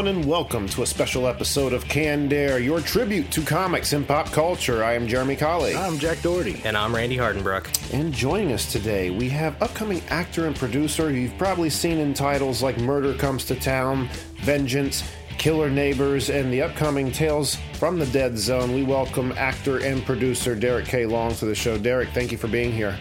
Everyone, 0.00 0.22
and 0.22 0.30
welcome 0.30 0.66
to 0.68 0.82
a 0.82 0.86
special 0.86 1.26
episode 1.26 1.74
of 1.74 1.86
Canned 1.86 2.32
Air, 2.32 2.58
your 2.58 2.80
tribute 2.80 3.30
to 3.32 3.42
comics 3.42 3.92
and 3.92 4.08
pop 4.08 4.32
culture. 4.32 4.82
I 4.82 4.94
am 4.94 5.06
Jeremy 5.06 5.36
Colley. 5.36 5.76
I'm 5.76 5.98
Jack 5.98 6.22
Doherty. 6.22 6.58
And 6.64 6.74
I'm 6.74 6.94
Randy 6.94 7.18
Hardenbrook. 7.18 7.92
And 7.92 8.10
joining 8.10 8.52
us 8.52 8.72
today, 8.72 9.10
we 9.10 9.28
have 9.28 9.60
upcoming 9.60 10.00
actor 10.08 10.46
and 10.46 10.56
producer 10.56 11.10
who 11.10 11.16
you've 11.16 11.36
probably 11.36 11.68
seen 11.68 11.98
in 11.98 12.14
titles 12.14 12.62
like 12.62 12.78
Murder 12.78 13.12
Comes 13.12 13.44
to 13.44 13.54
Town, 13.54 14.08
Vengeance, 14.36 15.04
Killer 15.36 15.68
Neighbors, 15.68 16.30
and 16.30 16.50
the 16.50 16.62
upcoming 16.62 17.12
Tales 17.12 17.58
from 17.74 17.98
the 17.98 18.06
Dead 18.06 18.38
Zone. 18.38 18.72
We 18.72 18.84
welcome 18.84 19.32
actor 19.36 19.84
and 19.84 20.02
producer 20.06 20.54
Derek 20.54 20.86
K. 20.86 21.04
Long 21.04 21.34
to 21.34 21.44
the 21.44 21.54
show. 21.54 21.76
Derek, 21.76 22.08
thank 22.10 22.32
you 22.32 22.38
for 22.38 22.48
being 22.48 22.72
here. 22.72 22.98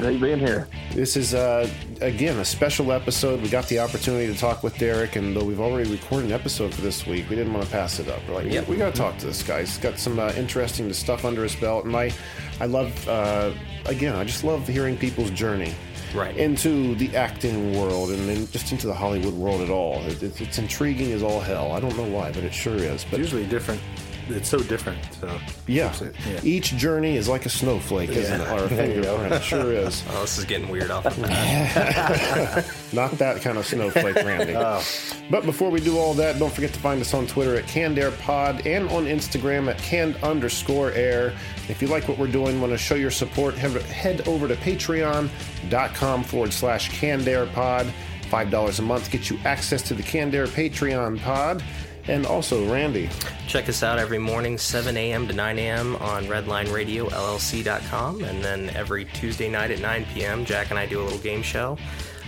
Great 0.00 0.20
being 0.20 0.38
here. 0.38 0.66
This 0.94 1.16
is, 1.16 1.34
uh, 1.34 1.68
again, 2.00 2.38
a 2.38 2.44
special 2.44 2.90
episode. 2.92 3.40
We 3.42 3.48
got 3.48 3.66
the 3.68 3.78
opportunity 3.80 4.32
to 4.32 4.38
talk 4.38 4.62
with 4.62 4.76
Derek, 4.78 5.16
and 5.16 5.36
though 5.36 5.44
we've 5.44 5.60
already 5.60 5.90
recorded 5.90 6.26
an 6.26 6.32
episode 6.32 6.74
for 6.74 6.80
this 6.80 7.06
week, 7.06 7.28
we 7.28 7.36
didn't 7.36 7.52
want 7.52 7.64
to 7.66 7.70
pass 7.70 7.98
it 7.98 8.08
up. 8.08 8.20
We're 8.28 8.36
like, 8.36 8.50
Yep. 8.50 8.68
we 8.68 8.76
got 8.76 8.94
to 8.94 8.98
talk 8.98 9.18
to 9.18 9.26
this 9.26 9.42
guy. 9.42 9.60
He's 9.60 9.76
got 9.78 9.98
some 9.98 10.18
uh, 10.18 10.32
interesting 10.36 10.90
stuff 10.92 11.24
under 11.24 11.42
his 11.42 11.54
belt, 11.54 11.84
and 11.84 11.94
I, 11.94 12.12
I 12.60 12.66
love, 12.66 13.08
uh, 13.08 13.52
again, 13.86 14.16
I 14.16 14.24
just 14.24 14.42
love 14.42 14.66
hearing 14.66 14.96
people's 14.96 15.30
journey. 15.30 15.74
Right. 16.14 16.36
Into 16.36 16.96
the 16.96 17.14
acting 17.16 17.78
world 17.78 18.10
and 18.10 18.28
then 18.28 18.48
just 18.48 18.72
into 18.72 18.88
the 18.88 18.94
Hollywood 18.94 19.34
world 19.34 19.60
at 19.60 19.70
all. 19.70 20.02
It, 20.06 20.20
it, 20.24 20.40
it's 20.40 20.58
intriguing 20.58 21.12
as 21.12 21.22
all 21.22 21.38
hell. 21.38 21.70
I 21.70 21.78
don't 21.78 21.96
know 21.96 22.02
why, 22.02 22.32
but 22.32 22.42
it 22.42 22.52
sure 22.52 22.74
is. 22.74 23.04
But 23.08 23.20
Usually 23.20 23.46
different. 23.46 23.80
It's 24.32 24.48
so 24.48 24.58
different. 24.60 24.98
So 25.20 25.38
yeah, 25.66 25.92
Yeah. 26.26 26.40
each 26.42 26.76
journey 26.76 27.16
is 27.16 27.28
like 27.28 27.46
a 27.46 27.48
snowflake, 27.48 28.10
isn't 28.10 28.40
it? 28.40 28.44
Yeah. 28.44 28.52
Or 28.54 28.58
a 28.58 28.62
you 28.62 28.68
go. 28.68 28.76
fingerprint. 28.76 29.32
It 29.34 29.42
sure 29.42 29.72
is. 29.72 30.02
Oh, 30.10 30.20
this 30.22 30.38
is 30.38 30.44
getting 30.44 30.68
weird 30.68 30.90
off 30.90 31.04
the 31.04 31.22
bat. 31.22 32.66
Not 32.92 33.12
that 33.18 33.40
kind 33.42 33.58
of 33.58 33.66
snowflake, 33.66 34.16
Randy. 34.16 34.54
Oh. 34.56 34.82
But 35.30 35.44
before 35.44 35.70
we 35.70 35.80
do 35.80 35.96
all 35.98 36.12
that, 36.14 36.38
don't 36.38 36.52
forget 36.52 36.72
to 36.72 36.80
find 36.80 37.00
us 37.00 37.14
on 37.14 37.26
Twitter 37.26 37.54
at 37.56 37.64
CannedAirPod 37.66 38.66
and 38.66 38.88
on 38.90 39.04
Instagram 39.06 39.68
at 39.70 39.78
canned 39.78 40.16
underscore 40.16 40.90
air. 40.92 41.32
If 41.68 41.80
you 41.80 41.88
like 41.88 42.08
what 42.08 42.18
we're 42.18 42.26
doing, 42.26 42.60
want 42.60 42.72
to 42.72 42.78
show 42.78 42.96
your 42.96 43.10
support, 43.12 43.54
head, 43.54 43.70
head 43.82 44.26
over 44.28 44.48
to 44.48 44.56
patreon.com 44.56 46.24
forward 46.24 46.52
slash 46.52 46.90
CannedAirPod. 46.90 47.90
$5 48.30 48.78
a 48.78 48.82
month 48.82 49.10
gets 49.10 49.28
you 49.30 49.38
access 49.44 49.82
to 49.82 49.94
the 49.94 50.02
Canned 50.02 50.34
Air 50.34 50.46
Patreon 50.46 51.20
pod. 51.20 51.62
And 52.08 52.26
also, 52.26 52.70
Randy, 52.72 53.08
Check 53.50 53.68
us 53.68 53.82
out 53.82 53.98
every 53.98 54.18
morning, 54.18 54.56
7 54.58 54.96
a.m. 54.96 55.26
to 55.26 55.34
9 55.34 55.58
a.m. 55.58 55.96
on 55.96 56.26
RedlineRadioLLC.com. 56.26 58.22
And 58.22 58.44
then 58.44 58.70
every 58.76 59.06
Tuesday 59.06 59.48
night 59.50 59.72
at 59.72 59.80
9 59.80 60.06
p.m., 60.14 60.44
Jack 60.44 60.70
and 60.70 60.78
I 60.78 60.86
do 60.86 61.00
a 61.00 61.02
little 61.02 61.18
game 61.18 61.42
show. 61.42 61.76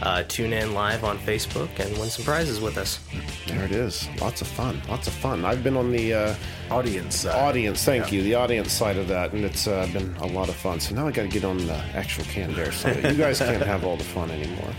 Uh, 0.02 0.24
tune 0.24 0.52
in 0.52 0.74
live 0.74 1.04
on 1.04 1.16
Facebook 1.18 1.68
and 1.78 1.96
win 1.96 2.08
some 2.10 2.24
prizes 2.24 2.60
with 2.60 2.76
us. 2.76 2.98
there 3.46 3.64
it 3.64 3.70
is. 3.70 4.08
Lots 4.20 4.40
of 4.40 4.48
fun. 4.48 4.82
Lots 4.88 5.06
of 5.06 5.12
fun. 5.12 5.44
I've 5.44 5.62
been 5.62 5.76
on 5.76 5.92
the 5.92 6.12
uh, 6.12 6.34
audience. 6.72 7.20
side. 7.20 7.36
audience, 7.36 7.84
thank 7.84 8.10
you, 8.10 8.20
the 8.24 8.34
audience 8.34 8.72
side 8.72 8.96
of 8.96 9.06
that, 9.06 9.32
and 9.32 9.44
it's 9.44 9.68
uh, 9.68 9.88
been 9.92 10.12
a 10.16 10.26
lot 10.26 10.48
of 10.48 10.56
fun. 10.56 10.80
So 10.80 10.96
now 10.96 11.06
I 11.06 11.12
got 11.12 11.22
to 11.22 11.28
get 11.28 11.44
on 11.44 11.58
the 11.68 11.76
actual 11.94 12.24
Canned 12.24 12.58
Air 12.58 12.72
side. 12.72 13.04
You 13.04 13.14
guys 13.14 13.38
can't 13.38 13.62
have 13.62 13.84
all 13.84 13.96
the 13.96 14.02
fun 14.02 14.28
anymore. 14.32 14.74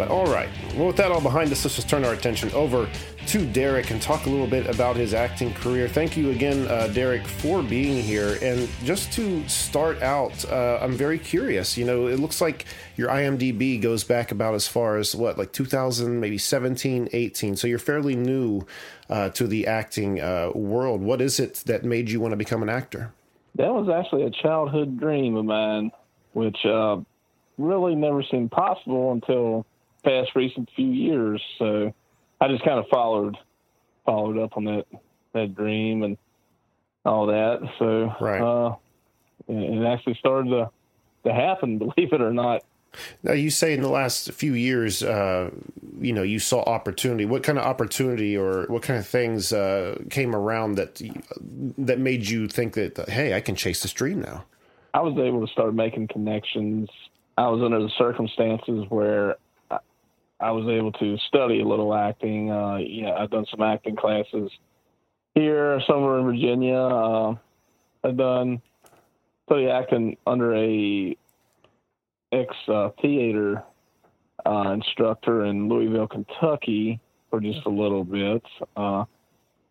But 0.00 0.08
all 0.08 0.24
right, 0.24 0.48
well, 0.76 0.86
with 0.86 0.96
that 0.96 1.12
all 1.12 1.20
behind 1.20 1.52
us, 1.52 1.62
let's 1.62 1.76
just 1.76 1.90
turn 1.90 2.06
our 2.06 2.14
attention 2.14 2.50
over 2.52 2.88
to 3.26 3.46
Derek 3.52 3.90
and 3.90 4.00
talk 4.00 4.24
a 4.24 4.30
little 4.30 4.46
bit 4.46 4.66
about 4.66 4.96
his 4.96 5.12
acting 5.12 5.52
career. 5.52 5.88
Thank 5.88 6.16
you 6.16 6.30
again, 6.30 6.66
uh, 6.68 6.86
Derek, 6.86 7.26
for 7.26 7.62
being 7.62 8.02
here. 8.02 8.38
And 8.40 8.66
just 8.82 9.12
to 9.12 9.46
start 9.46 10.00
out, 10.00 10.42
uh, 10.50 10.78
I'm 10.80 10.94
very 10.94 11.18
curious. 11.18 11.76
You 11.76 11.84
know, 11.84 12.06
it 12.06 12.18
looks 12.18 12.40
like 12.40 12.64
your 12.96 13.10
IMDb 13.10 13.78
goes 13.78 14.02
back 14.04 14.32
about 14.32 14.54
as 14.54 14.66
far 14.66 14.96
as 14.96 15.14
what, 15.14 15.36
like 15.36 15.52
2000, 15.52 16.18
maybe 16.18 16.38
17, 16.38 17.10
18. 17.12 17.56
So 17.56 17.66
you're 17.66 17.78
fairly 17.78 18.16
new 18.16 18.66
uh, 19.10 19.28
to 19.28 19.46
the 19.46 19.66
acting 19.66 20.18
uh, 20.18 20.50
world. 20.54 21.02
What 21.02 21.20
is 21.20 21.38
it 21.38 21.56
that 21.66 21.84
made 21.84 22.08
you 22.08 22.20
want 22.20 22.32
to 22.32 22.38
become 22.38 22.62
an 22.62 22.70
actor? 22.70 23.12
That 23.56 23.74
was 23.74 23.90
actually 23.90 24.22
a 24.22 24.30
childhood 24.30 24.98
dream 24.98 25.36
of 25.36 25.44
mine, 25.44 25.92
which 26.32 26.64
uh, 26.64 27.00
really 27.58 27.94
never 27.94 28.22
seemed 28.22 28.50
possible 28.50 29.12
until 29.12 29.66
past 30.02 30.34
recent 30.34 30.68
few 30.74 30.88
years. 30.88 31.42
So 31.58 31.92
I 32.40 32.48
just 32.48 32.64
kind 32.64 32.78
of 32.78 32.86
followed 32.88 33.36
followed 34.04 34.38
up 34.38 34.56
on 34.56 34.64
that 34.64 34.86
that 35.32 35.54
dream 35.54 36.02
and 36.02 36.16
all 37.04 37.26
that. 37.26 37.60
So 37.78 38.14
Right. 38.20 38.40
uh, 38.40 38.76
and 39.48 39.84
it 39.84 39.86
actually 39.86 40.14
started 40.14 40.50
to 40.50 40.70
to 41.24 41.32
happen, 41.32 41.78
believe 41.78 42.12
it 42.12 42.20
or 42.20 42.32
not. 42.32 42.62
Now, 43.22 43.32
you 43.34 43.50
say 43.50 43.72
in 43.72 43.82
the 43.82 43.88
last 43.88 44.32
few 44.32 44.54
years, 44.54 45.00
uh, 45.02 45.50
you 46.00 46.12
know, 46.12 46.22
you 46.22 46.40
saw 46.40 46.62
opportunity. 46.62 47.24
What 47.24 47.44
kind 47.44 47.56
of 47.56 47.64
opportunity 47.64 48.36
or 48.36 48.64
what 48.66 48.82
kind 48.82 48.98
of 48.98 49.06
things 49.06 49.52
uh, 49.52 49.98
came 50.10 50.34
around 50.34 50.74
that 50.74 51.00
that 51.78 52.00
made 52.00 52.28
you 52.28 52.48
think 52.48 52.74
that, 52.74 53.08
hey, 53.08 53.34
I 53.34 53.40
can 53.40 53.54
chase 53.54 53.82
this 53.82 53.92
dream 53.92 54.20
now? 54.20 54.44
I 54.92 55.02
was 55.02 55.16
able 55.18 55.46
to 55.46 55.52
start 55.52 55.74
making 55.74 56.08
connections. 56.08 56.88
I 57.38 57.48
was 57.48 57.62
under 57.62 57.80
the 57.80 57.90
circumstances 57.96 58.86
where 58.88 59.36
I, 60.50 60.52
was 60.52 60.68
able 60.68 60.92
to 60.92 61.16
study 61.28 61.60
a 61.60 61.64
little 61.64 61.94
acting. 61.94 62.50
Uh, 62.50 62.76
yeah, 62.76 63.12
I've 63.12 63.30
done 63.30 63.46
some 63.50 63.62
acting 63.62 63.94
classes 63.94 64.50
here, 65.34 65.80
somewhere 65.86 66.18
in 66.18 66.24
Virginia. 66.24 66.76
Uh, 66.76 67.34
I've 68.02 68.16
done 68.16 68.60
study 69.46 69.68
acting 69.68 70.16
under 70.26 70.54
a 70.54 71.16
ex 72.32 72.54
uh, 72.68 72.90
theater 73.00 73.62
uh, 74.44 74.72
instructor 74.72 75.44
in 75.44 75.68
Louisville, 75.68 76.08
Kentucky, 76.08 77.00
for 77.30 77.40
just 77.40 77.64
a 77.66 77.70
little 77.70 78.04
bit. 78.04 78.42
Uh, 78.76 79.04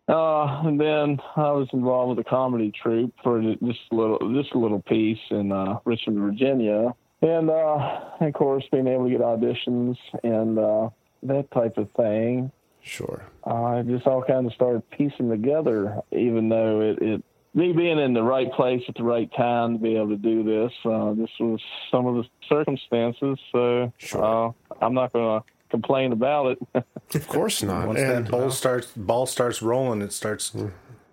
uh, 0.08 0.62
and 0.66 0.80
then 0.80 1.18
I 1.36 1.52
was 1.52 1.68
involved 1.72 2.16
with 2.16 2.26
a 2.26 2.28
comedy 2.28 2.72
troupe 2.72 3.14
for 3.22 3.40
just 3.40 3.80
a 3.92 3.94
little, 3.94 4.18
just 4.34 4.54
a 4.54 4.58
little 4.58 4.82
piece 4.82 5.20
in 5.30 5.52
uh, 5.52 5.78
Richmond, 5.84 6.20
Virginia, 6.20 6.94
and 7.22 7.50
uh, 7.50 8.00
of 8.20 8.32
course 8.32 8.64
being 8.72 8.86
able 8.86 9.04
to 9.04 9.10
get 9.10 9.20
auditions 9.20 9.96
and 10.22 10.58
uh, 10.58 10.88
that 11.22 11.50
type 11.50 11.76
of 11.78 11.90
thing. 11.92 12.50
Sure. 12.82 13.22
Uh, 13.44 13.82
just 13.82 14.06
all 14.06 14.22
kind 14.22 14.46
of 14.46 14.52
started 14.54 14.88
piecing 14.90 15.28
together. 15.28 16.00
Even 16.12 16.48
though 16.48 16.80
it, 16.80 16.98
it 17.02 17.24
me 17.52 17.72
being 17.72 17.98
in 17.98 18.14
the 18.14 18.22
right 18.22 18.50
place 18.52 18.82
at 18.88 18.94
the 18.94 19.02
right 19.02 19.30
time 19.36 19.74
to 19.74 19.78
be 19.82 19.96
able 19.96 20.08
to 20.08 20.16
do 20.16 20.42
this, 20.42 20.72
uh, 20.84 21.12
this 21.14 21.30
was 21.38 21.60
some 21.90 22.06
of 22.06 22.14
the 22.16 22.24
circumstances. 22.48 23.38
So 23.52 23.92
Sure. 23.98 24.24
uh, 24.48 24.52
I'm 24.80 24.94
not 24.94 25.12
going 25.12 25.40
to 25.40 25.46
complain 25.70 26.12
about 26.12 26.56
it. 26.74 26.84
Of 27.12 27.26
course 27.26 27.60
not. 27.60 27.88
Once 27.88 27.98
and, 27.98 28.26
that 28.26 28.30
ball 28.30 28.52
starts, 28.52 28.92
ball 28.94 29.26
starts 29.26 29.60
rolling, 29.62 30.00
it 30.00 30.12
starts 30.12 30.54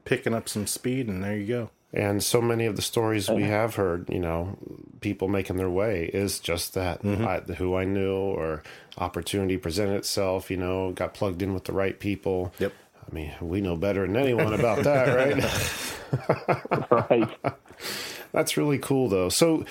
picking 0.06 0.32
up 0.36 0.48
some 0.48 0.68
speed, 0.68 1.08
and 1.08 1.24
there 1.24 1.36
you 1.36 1.48
go. 1.48 1.70
And 1.94 2.22
so 2.22 2.42
many 2.42 2.66
of 2.66 2.76
the 2.76 2.82
stories 2.82 3.30
we 3.30 3.44
have 3.44 3.76
heard, 3.76 4.10
you 4.10 4.20
know, 4.20 4.58
people 5.00 5.30
making 5.30 5.56
their 5.56 5.70
way 5.70 6.06
is 6.06 6.40
just 6.40 6.74
that 6.74 7.06
I, 7.06 7.40
who 7.54 7.76
I 7.76 7.86
knew 7.86 8.14
or 8.14 8.64
opportunity 8.98 9.58
presented 9.58 9.96
itself. 9.96 10.52
You 10.52 10.58
know, 10.58 10.92
got 10.92 11.14
plugged 11.14 11.42
in 11.42 11.54
with 11.54 11.64
the 11.64 11.74
right 11.74 11.98
people. 11.98 12.54
Yep. 12.60 12.74
I 13.10 13.16
mean, 13.16 13.32
we 13.40 13.62
know 13.62 13.78
better 13.78 14.06
than 14.06 14.18
anyone 14.18 14.54
about 14.54 14.84
that, 14.84 15.06
right? 16.92 17.10
right. 17.10 17.56
That's 18.34 18.58
really 18.58 18.80
cool, 18.80 19.08
though. 19.08 19.30
So 19.30 19.64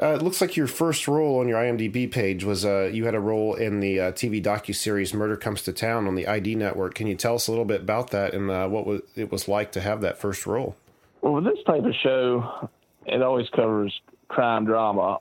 uh, 0.00 0.14
it 0.14 0.22
looks 0.22 0.40
like 0.40 0.56
your 0.56 0.68
first 0.68 1.08
role 1.08 1.40
on 1.40 1.48
your 1.48 1.58
IMDb 1.58 2.08
page 2.10 2.44
was 2.44 2.64
uh, 2.64 2.88
you 2.92 3.04
had 3.04 3.16
a 3.16 3.20
role 3.20 3.54
in 3.54 3.80
the 3.80 3.98
uh, 3.98 4.12
TV 4.12 4.40
docuseries 4.42 5.12
"Murder 5.12 5.36
Comes 5.36 5.62
to 5.62 5.72
Town" 5.72 6.06
on 6.06 6.14
the 6.14 6.28
ID 6.28 6.54
Network. 6.54 6.94
Can 6.94 7.08
you 7.08 7.16
tell 7.16 7.34
us 7.34 7.48
a 7.48 7.50
little 7.50 7.64
bit 7.64 7.80
about 7.80 8.10
that 8.10 8.32
and 8.32 8.48
uh, 8.48 8.68
what 8.68 8.86
was, 8.86 9.02
it 9.16 9.32
was 9.32 9.48
like 9.48 9.72
to 9.72 9.80
have 9.80 10.00
that 10.02 10.18
first 10.18 10.46
role? 10.46 10.76
Well, 11.24 11.40
this 11.40 11.56
type 11.66 11.84
of 11.84 11.94
show, 12.02 12.68
it 13.06 13.22
always 13.22 13.48
covers 13.56 13.98
crime 14.28 14.66
drama. 14.66 15.20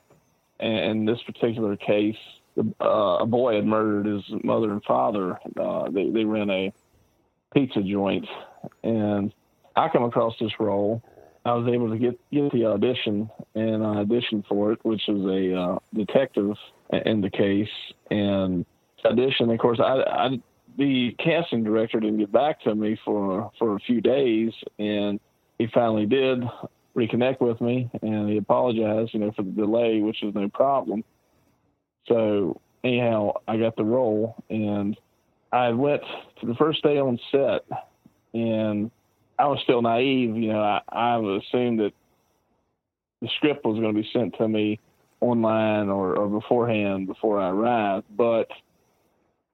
And 0.60 0.92
in 0.92 1.06
this 1.06 1.20
particular 1.26 1.78
case, 1.78 2.18
uh, 2.58 3.20
a 3.22 3.26
boy 3.26 3.56
had 3.56 3.66
murdered 3.66 4.08
his 4.08 4.24
mother 4.44 4.74
and 4.74 4.84
father. 4.84 5.40
Uh, 5.58 5.90
they, 5.92 6.10
they 6.10 6.26
ran 6.26 6.50
a 6.50 6.74
pizza 7.54 7.82
joint. 7.82 8.26
And 8.84 9.34
I 9.78 9.88
come 9.88 10.04
across 10.04 10.34
this 10.42 10.52
role. 10.60 11.02
I 11.46 11.54
was 11.54 11.74
able 11.74 11.90
to 11.90 11.98
get, 11.98 12.20
get 12.32 12.52
the 12.52 12.66
audition 12.66 13.30
and 13.56 13.82
I 13.82 14.04
auditioned 14.04 14.46
for 14.48 14.74
it, 14.74 14.80
which 14.84 15.04
was 15.08 15.24
a 15.24 15.58
uh, 15.58 15.80
detective 15.94 16.58
in 17.06 17.22
the 17.22 17.30
case. 17.30 17.70
And 18.12 18.66
audition, 19.06 19.50
of 19.50 19.58
course, 19.58 19.80
I, 19.82 20.02
I 20.02 20.30
the 20.78 21.16
casting 21.24 21.64
director 21.64 22.02
didn't 22.02 22.18
get 22.18 22.32
back 22.32 22.62
to 22.64 22.76
me 22.76 23.00
for 23.06 23.52
for 23.60 23.76
a 23.76 23.80
few 23.80 24.02
days, 24.02 24.52
and 24.80 25.20
he 25.58 25.68
finally 25.74 26.06
did 26.06 26.44
reconnect 26.96 27.42
with 27.42 27.60
me, 27.62 27.90
and 28.02 28.30
he 28.30 28.38
apologized, 28.38 29.14
you 29.14 29.20
know, 29.20 29.32
for 29.32 29.44
the 29.44 29.52
delay, 29.52 30.02
which 30.02 30.18
was 30.22 30.36
no 30.36 30.50
problem. 30.50 31.04
So 32.08 32.60
anyhow, 32.84 33.34
I 33.48 33.58
got 33.58 33.76
the 33.76 33.84
role, 33.84 34.36
and 34.50 34.98
I 35.52 35.70
went 35.70 36.04
to 36.42 36.46
the 36.46 36.56
first 36.56 36.84
day 36.84 36.98
on 37.00 37.20
set, 37.32 37.66
and 38.34 38.92
I 39.40 39.48
was 39.48 39.60
still 39.64 39.82
naive. 39.82 40.36
You 40.36 40.54
know, 40.54 40.62
I, 40.62 40.82
I 40.90 41.18
assumed 41.18 41.80
that 41.80 41.94
the 43.22 43.30
script 43.38 43.66
was 43.66 43.80
going 43.80 43.96
to 43.96 44.02
be 44.02 44.10
sent 44.14 44.38
to 44.38 44.48
me 44.48 44.80
online 45.22 45.90
or, 45.90 46.16
or 46.18 46.28
beforehand 46.28 47.08
before 47.08 47.40
I 47.40 47.50
arrived, 47.50 48.06
but 48.16 48.50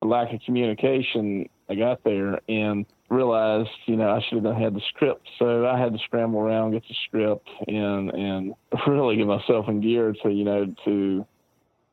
the 0.02 0.08
lack 0.08 0.34
of 0.34 0.42
communication, 0.46 1.48
I 1.70 1.76
got 1.76 2.04
there 2.04 2.40
and 2.48 2.86
realized, 3.10 3.70
you 3.86 3.96
know, 3.96 4.10
I 4.10 4.22
should 4.30 4.46
have 4.46 4.56
had 4.56 4.76
the 4.76 4.82
script. 4.90 5.28
So 5.38 5.66
I 5.66 5.80
had 5.80 5.94
to 5.94 6.00
scramble 6.06 6.40
around, 6.40 6.72
get 6.72 6.84
the 6.88 6.96
script, 7.08 7.48
and 7.68 8.10
and 8.10 8.54
really 8.88 9.18
get 9.18 9.28
myself 9.28 9.68
in 9.68 9.82
gear 9.82 10.14
to, 10.24 10.30
you 10.30 10.44
know, 10.44 10.74
to 10.86 11.26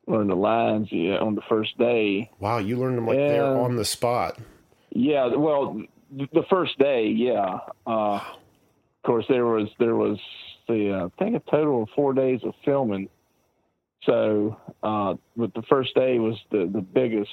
learn 0.06 0.28
the 0.28 0.36
lines 0.36 0.88
yeah, 0.90 1.18
on 1.18 1.34
the 1.34 1.42
first 1.48 1.76
day. 1.78 2.30
Wow, 2.38 2.58
you 2.58 2.78
learned 2.78 2.98
them 2.98 3.06
like 3.06 3.18
yeah. 3.18 3.28
there 3.28 3.56
on 3.56 3.76
the 3.76 3.84
spot. 3.84 4.38
Yeah, 4.90 5.34
well, 5.36 5.82
the 6.10 6.44
first 6.48 6.78
day, 6.78 7.08
yeah. 7.08 7.58
Uh, 7.86 8.20
of 8.20 9.02
course, 9.04 9.24
there 9.28 9.44
was 9.44 9.68
there 9.78 9.96
was 9.96 10.18
the 10.68 10.92
uh, 10.92 11.06
I 11.06 11.24
think 11.24 11.36
a 11.36 11.50
total 11.50 11.84
of 11.84 11.88
four 11.94 12.12
days 12.12 12.40
of 12.44 12.54
filming. 12.64 13.08
So, 14.04 14.56
uh, 14.82 15.14
but 15.36 15.52
the 15.54 15.62
first 15.68 15.94
day 15.94 16.18
was 16.18 16.36
the 16.50 16.70
the 16.72 16.80
biggest 16.80 17.30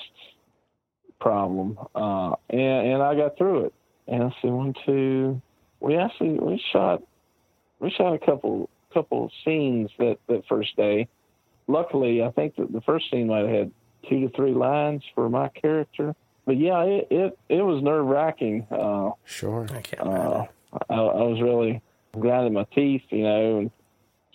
problem, 1.23 1.79
uh, 1.95 2.35
and 2.49 2.87
and 2.91 3.01
I 3.01 3.15
got 3.15 3.37
through 3.37 3.65
it. 3.65 3.73
And 4.07 4.23
I 4.23 4.29
see 4.41 4.49
one, 4.49 4.75
two. 4.85 5.41
We 5.79 5.95
actually 5.95 6.33
we 6.33 6.61
shot 6.71 7.01
we 7.79 7.89
shot 7.89 8.13
a 8.13 8.19
couple 8.19 8.69
couple 8.93 9.31
scenes 9.43 9.89
that 9.97 10.17
that 10.27 10.43
first 10.47 10.75
day. 10.75 11.07
Luckily, 11.67 12.21
I 12.21 12.29
think 12.31 12.57
that 12.57 12.71
the 12.71 12.81
first 12.81 13.09
scene 13.09 13.27
might 13.27 13.47
have 13.47 13.49
had 13.49 13.71
two 14.09 14.27
to 14.27 14.35
three 14.35 14.51
lines 14.51 15.01
for 15.15 15.29
my 15.29 15.47
character. 15.47 16.13
But 16.45 16.57
yeah, 16.57 16.83
it 16.83 17.07
it, 17.09 17.39
it 17.47 17.61
was 17.61 17.81
nerve 17.81 18.05
wracking. 18.05 18.67
Uh, 18.69 19.11
sure, 19.23 19.65
I 19.73 19.81
can't. 19.81 20.05
Uh, 20.05 20.45
I, 20.89 20.95
I 20.95 21.23
was 21.23 21.41
really 21.41 21.81
grinding 22.19 22.53
my 22.53 22.65
teeth, 22.75 23.03
you 23.09 23.23
know, 23.23 23.59
and 23.59 23.71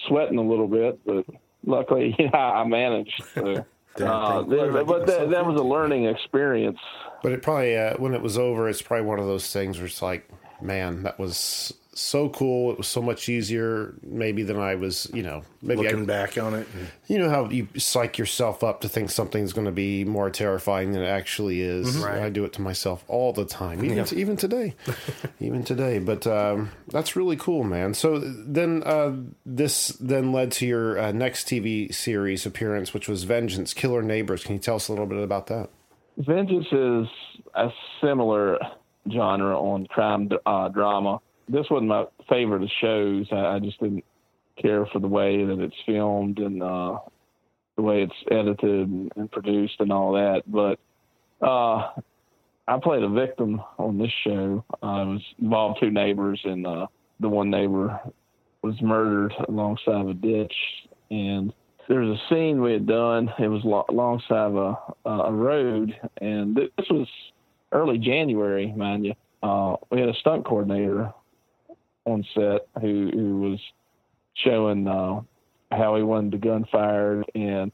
sweating 0.06 0.38
a 0.38 0.42
little 0.42 0.68
bit, 0.68 0.98
but 1.04 1.26
luckily, 1.66 2.16
yeah, 2.18 2.34
I 2.34 2.64
managed. 2.64 3.22
So. 3.34 3.64
Uh, 3.96 4.42
but 4.42 5.06
that, 5.06 5.30
that, 5.30 5.46
was 5.46 5.58
a 5.60 5.64
learning 5.64 6.04
experience. 6.04 6.78
But 7.22 7.32
it 7.32 7.42
probably, 7.42 7.76
uh, 7.76 7.96
when 7.96 8.14
it 8.14 8.22
was 8.22 8.38
over, 8.38 8.68
it's 8.68 8.82
probably 8.82 9.06
one 9.06 9.18
of 9.18 9.26
those 9.26 9.52
things 9.52 9.78
where 9.78 9.86
it's 9.86 10.02
like, 10.02 10.28
man, 10.60 11.02
that 11.04 11.18
was 11.18 11.72
so 11.98 12.28
cool. 12.28 12.70
It 12.70 12.78
was 12.78 12.86
so 12.86 13.02
much 13.02 13.28
easier, 13.28 13.94
maybe 14.02 14.42
than 14.44 14.58
I 14.58 14.76
was. 14.76 15.10
You 15.12 15.22
know, 15.22 15.42
maybe 15.60 15.82
looking 15.82 16.02
I, 16.02 16.06
back 16.06 16.38
on 16.38 16.54
it. 16.54 16.66
And... 16.74 16.88
You 17.08 17.18
know 17.18 17.28
how 17.28 17.48
you 17.48 17.68
psych 17.76 18.18
yourself 18.18 18.62
up 18.62 18.80
to 18.82 18.88
think 18.88 19.10
something's 19.10 19.52
going 19.52 19.66
to 19.66 19.72
be 19.72 20.04
more 20.04 20.30
terrifying 20.30 20.92
than 20.92 21.02
it 21.02 21.08
actually 21.08 21.60
is. 21.60 21.96
Mm-hmm. 21.96 22.04
Right. 22.04 22.22
I 22.22 22.30
do 22.30 22.44
it 22.44 22.52
to 22.54 22.62
myself 22.62 23.04
all 23.08 23.32
the 23.32 23.44
time, 23.44 23.84
even 23.84 23.98
yeah. 23.98 24.04
to, 24.04 24.16
even 24.16 24.36
today, 24.36 24.74
even 25.40 25.64
today. 25.64 25.98
But 25.98 26.26
um, 26.26 26.70
that's 26.88 27.16
really 27.16 27.36
cool, 27.36 27.64
man. 27.64 27.94
So 27.94 28.18
then 28.18 28.82
uh, 28.84 29.16
this 29.44 29.88
then 30.00 30.32
led 30.32 30.52
to 30.52 30.66
your 30.66 30.98
uh, 30.98 31.12
next 31.12 31.48
TV 31.48 31.92
series 31.92 32.46
appearance, 32.46 32.94
which 32.94 33.08
was 33.08 33.24
Vengeance: 33.24 33.74
Killer 33.74 34.02
Neighbors. 34.02 34.44
Can 34.44 34.54
you 34.54 34.60
tell 34.60 34.76
us 34.76 34.88
a 34.88 34.92
little 34.92 35.06
bit 35.06 35.22
about 35.22 35.48
that? 35.48 35.70
Vengeance 36.16 36.66
is 36.72 37.06
a 37.54 37.68
similar 38.00 38.58
genre 39.12 39.58
on 39.58 39.86
crime 39.86 40.28
uh, 40.46 40.68
drama 40.68 41.20
this 41.48 41.66
wasn't 41.70 41.88
my 41.88 42.04
favorite 42.28 42.62
of 42.62 42.70
shows. 42.80 43.26
I, 43.32 43.56
I 43.56 43.58
just 43.58 43.80
didn't 43.80 44.04
care 44.60 44.86
for 44.86 44.98
the 44.98 45.08
way 45.08 45.44
that 45.44 45.60
it's 45.60 45.76
filmed 45.86 46.38
and 46.38 46.62
uh, 46.62 46.98
the 47.76 47.82
way 47.82 48.02
it's 48.02 48.12
edited 48.30 48.88
and, 48.88 49.12
and 49.16 49.30
produced 49.30 49.76
and 49.80 49.92
all 49.92 50.12
that. 50.12 50.42
But 50.46 50.78
uh, 51.44 51.92
I 52.66 52.78
played 52.82 53.02
a 53.02 53.08
victim 53.08 53.60
on 53.78 53.98
this 53.98 54.12
show. 54.24 54.64
Uh, 54.82 54.86
I 54.86 55.04
was 55.04 55.22
involved 55.40 55.78
two 55.80 55.90
neighbors, 55.90 56.40
and 56.44 56.66
uh, 56.66 56.86
the 57.20 57.28
one 57.28 57.50
neighbor 57.50 57.98
was 58.62 58.74
murdered 58.82 59.32
alongside 59.48 60.06
a 60.06 60.14
ditch. 60.14 60.54
And 61.10 61.52
there 61.88 62.00
was 62.00 62.18
a 62.18 62.34
scene 62.34 62.60
we 62.60 62.72
had 62.72 62.86
done. 62.86 63.32
It 63.38 63.48
was 63.48 63.62
lo- 63.64 63.86
alongside 63.88 64.52
a, 64.52 65.08
a 65.08 65.32
road, 65.32 65.94
and 66.20 66.54
this 66.54 66.86
was 66.90 67.08
early 67.72 67.98
January, 67.98 68.72
mind 68.72 69.06
you. 69.06 69.14
Uh, 69.42 69.76
we 69.90 70.00
had 70.00 70.08
a 70.08 70.14
stunt 70.14 70.44
coordinator 70.44 71.12
on 72.04 72.24
set 72.34 72.66
who 72.80 73.10
who 73.12 73.40
was 73.40 73.60
showing 74.34 74.86
uh, 74.88 75.20
how 75.70 75.96
he 75.96 76.02
wanted 76.02 76.32
the 76.32 76.38
gun 76.38 76.64
fired 76.70 77.24
and 77.34 77.70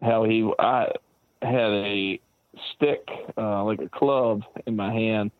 how 0.00 0.24
he 0.24 0.50
I 0.58 0.92
had 1.42 1.70
a 1.70 2.20
stick 2.74 3.08
uh, 3.36 3.64
like 3.64 3.80
a 3.80 3.88
club 3.88 4.42
in 4.66 4.76
my 4.76 4.92
hand 4.92 5.30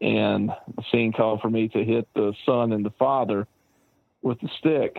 and 0.00 0.50
the 0.76 0.82
scene 0.90 1.12
called 1.12 1.40
for 1.40 1.50
me 1.50 1.68
to 1.68 1.84
hit 1.84 2.08
the 2.14 2.32
son 2.46 2.72
and 2.72 2.84
the 2.84 2.92
father 2.98 3.46
with 4.22 4.40
the 4.40 4.48
stick 4.58 4.96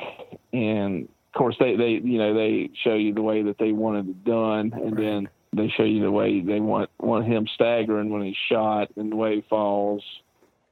and 0.54 1.04
of 1.04 1.38
course 1.38 1.56
they 1.60 1.76
they 1.76 1.92
you 2.04 2.18
know 2.18 2.34
they 2.34 2.70
show 2.84 2.94
you 2.94 3.14
the 3.14 3.22
way 3.22 3.42
that 3.42 3.58
they 3.58 3.72
wanted 3.72 4.10
it 4.10 4.24
done 4.24 4.72
and 4.74 4.98
right. 4.98 5.04
then 5.04 5.30
they 5.54 5.70
show 5.70 5.84
you 5.84 6.02
the 6.02 6.12
way 6.12 6.42
they 6.42 6.60
want 6.60 6.90
want 7.00 7.26
him 7.26 7.48
staggering 7.54 8.10
when 8.10 8.24
he's 8.24 8.38
shot 8.50 8.90
and 8.96 9.12
the 9.12 9.16
way 9.16 9.36
he 9.36 9.42
falls 9.50 10.04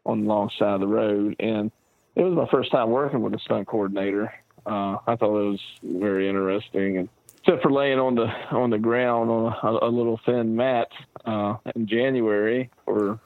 on 0.06 0.22
the 0.22 0.28
long 0.28 0.50
side 0.58 0.76
of 0.76 0.80
the 0.80 0.88
road 0.88 1.36
and 1.40 1.72
it 2.20 2.24
was 2.24 2.34
my 2.34 2.48
first 2.52 2.72
time 2.72 2.90
working 2.90 3.22
with 3.22 3.34
a 3.34 3.40
stunt 3.40 3.68
coordinator. 3.68 4.34
Uh, 4.66 4.98
I 5.08 5.16
thought 5.16 5.40
it 5.40 5.50
was 5.52 5.62
very 5.81 6.28
interesting, 6.28 6.98
and 6.98 7.10
except 7.38 7.64
for 7.64 7.72
laying 7.72 7.98
on 7.98 8.16
the 8.16 8.28
on 8.52 8.70
the 8.70 8.78
ground 8.78 9.30
on 9.30 9.56
a, 9.64 9.88
a 9.88 9.90
little 9.90 10.20
thin 10.26 10.56
mat 10.56 10.90
uh, 11.26 11.56
in 11.76 11.88
January 11.88 12.70
for 12.86 13.20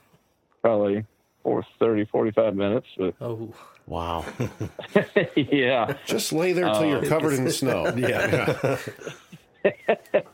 probably 0.62 1.06
for 1.42 1.66
30, 1.80 2.06
45 2.06 2.56
minutes. 2.56 2.88
But 2.98 3.16
oh, 3.20 3.54
wow, 3.88 4.26
yeah, 5.36 5.98
just 6.06 6.32
lay 6.32 6.54
there 6.54 6.66
till 6.66 6.76
uh, 6.76 6.86
you're 6.86 7.06
covered 7.06 7.34
in 7.34 7.52
snow. 7.52 7.94
yeah. 7.96 8.78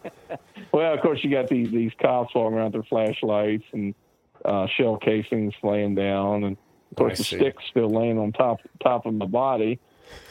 well, 0.79 0.93
of 0.93 1.01
course, 1.01 1.19
you 1.23 1.29
got 1.29 1.49
these 1.49 1.69
these 1.71 1.91
cops 2.01 2.33
walking 2.33 2.57
around 2.57 2.73
with 2.73 2.73
their 2.73 2.83
flashlights 2.83 3.65
and 3.73 3.93
uh, 4.45 4.65
shell 4.77 4.95
casings 4.95 5.53
laying 5.61 5.93
down, 5.93 6.45
and 6.45 6.57
of 6.91 6.97
course, 6.97 7.17
the 7.17 7.23
stick's 7.25 7.63
still 7.69 7.89
laying 7.89 8.17
on 8.17 8.31
top 8.31 8.61
top 8.81 9.05
of 9.05 9.13
my 9.13 9.25
body 9.25 9.77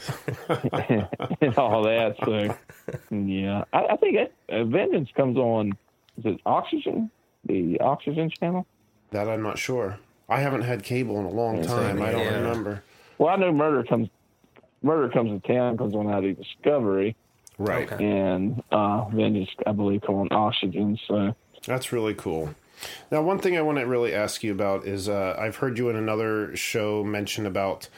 and 0.49 1.58
all 1.58 1.82
that. 1.82 2.16
So, 2.25 2.56
yeah, 3.14 3.64
I, 3.75 3.84
I 3.90 3.96
think 3.96 4.16
it, 4.16 4.34
uh, 4.49 4.64
Vengeance 4.64 5.11
comes 5.14 5.37
on. 5.37 5.73
Is 6.16 6.25
it 6.25 6.40
Oxygen? 6.46 7.11
The 7.44 7.78
Oxygen 7.80 8.30
channel? 8.30 8.66
That 9.11 9.28
I'm 9.28 9.42
not 9.42 9.58
sure. 9.58 9.99
I 10.30 10.40
haven't 10.40 10.62
had 10.62 10.82
cable 10.82 11.20
in 11.20 11.26
a 11.26 11.30
long 11.30 11.62
time. 11.62 12.00
I 12.00 12.11
don't 12.11 12.23
yeah. 12.23 12.38
remember. 12.38 12.84
Well, 13.18 13.28
I 13.28 13.37
know 13.37 13.52
Murder 13.52 13.84
comes. 13.84 14.08
Murder 14.82 15.11
comes 15.11 15.42
to 15.42 15.46
town 15.46 15.76
comes 15.76 15.94
on 15.94 16.08
out 16.11 16.25
of 16.25 16.38
Discovery, 16.38 17.16
right? 17.58 17.90
Okay. 17.90 18.04
And 18.04 18.62
uh, 18.70 19.04
Vengeance, 19.08 19.50
I 19.66 19.72
believe, 19.72 20.02
called 20.02 20.28
Oxygen. 20.30 20.98
So 21.06 21.34
that's 21.66 21.92
really 21.92 22.14
cool. 22.14 22.54
Now, 23.10 23.22
one 23.22 23.38
thing 23.38 23.58
I 23.58 23.62
want 23.62 23.78
to 23.78 23.84
really 23.84 24.14
ask 24.14 24.42
you 24.44 24.52
about 24.52 24.86
is 24.86 25.08
uh, 25.08 25.36
I've 25.38 25.56
heard 25.56 25.78
you 25.78 25.88
in 25.90 25.96
another 25.96 26.54
show 26.56 27.02
mention 27.02 27.44
about 27.44 27.88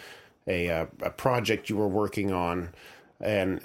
a, 0.47 0.71
uh, 0.71 0.87
a 1.03 1.11
project 1.11 1.69
you 1.69 1.77
were 1.77 1.89
working 1.89 2.33
on 2.33 2.71
and 3.21 3.61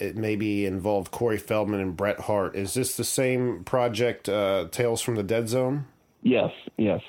it 0.00 0.16
maybe 0.16 0.64
involved 0.64 1.10
Corey 1.10 1.38
Feldman 1.38 1.80
and 1.80 1.96
Bret 1.96 2.20
Hart. 2.20 2.54
Is 2.54 2.74
this 2.74 2.96
the 2.96 3.04
same 3.04 3.64
project, 3.64 4.28
uh, 4.28 4.68
Tales 4.70 5.02
from 5.02 5.16
the 5.16 5.24
Dead 5.24 5.48
Zone? 5.48 5.86
Yes, 6.22 6.52
yes. 6.76 7.00